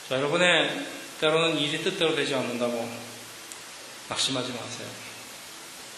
자, 0.09 0.15
여러분의 0.15 0.85
때로는 1.19 1.57
일이 1.57 1.83
뜻대로 1.83 2.15
되지 2.15 2.35
않는다고 2.35 2.89
낙심하지 4.09 4.49
마세요. 4.49 4.87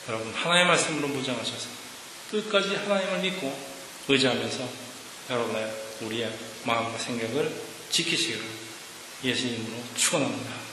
여러분, 0.10 0.33
하나님의 0.33 0.67
말씀으로 0.67 1.07
무장하셔서 1.10 1.69
끝까지 2.31 2.75
하나님을 2.75 3.19
믿고 3.19 3.57
의지하면서 4.07 4.69
여러분의 5.29 5.73
우리의 6.01 6.31
마음과 6.63 6.97
생각을 6.97 7.51
지키시기를 7.89 8.41
예수님으로 9.23 9.83
축원합니다. 9.95 10.66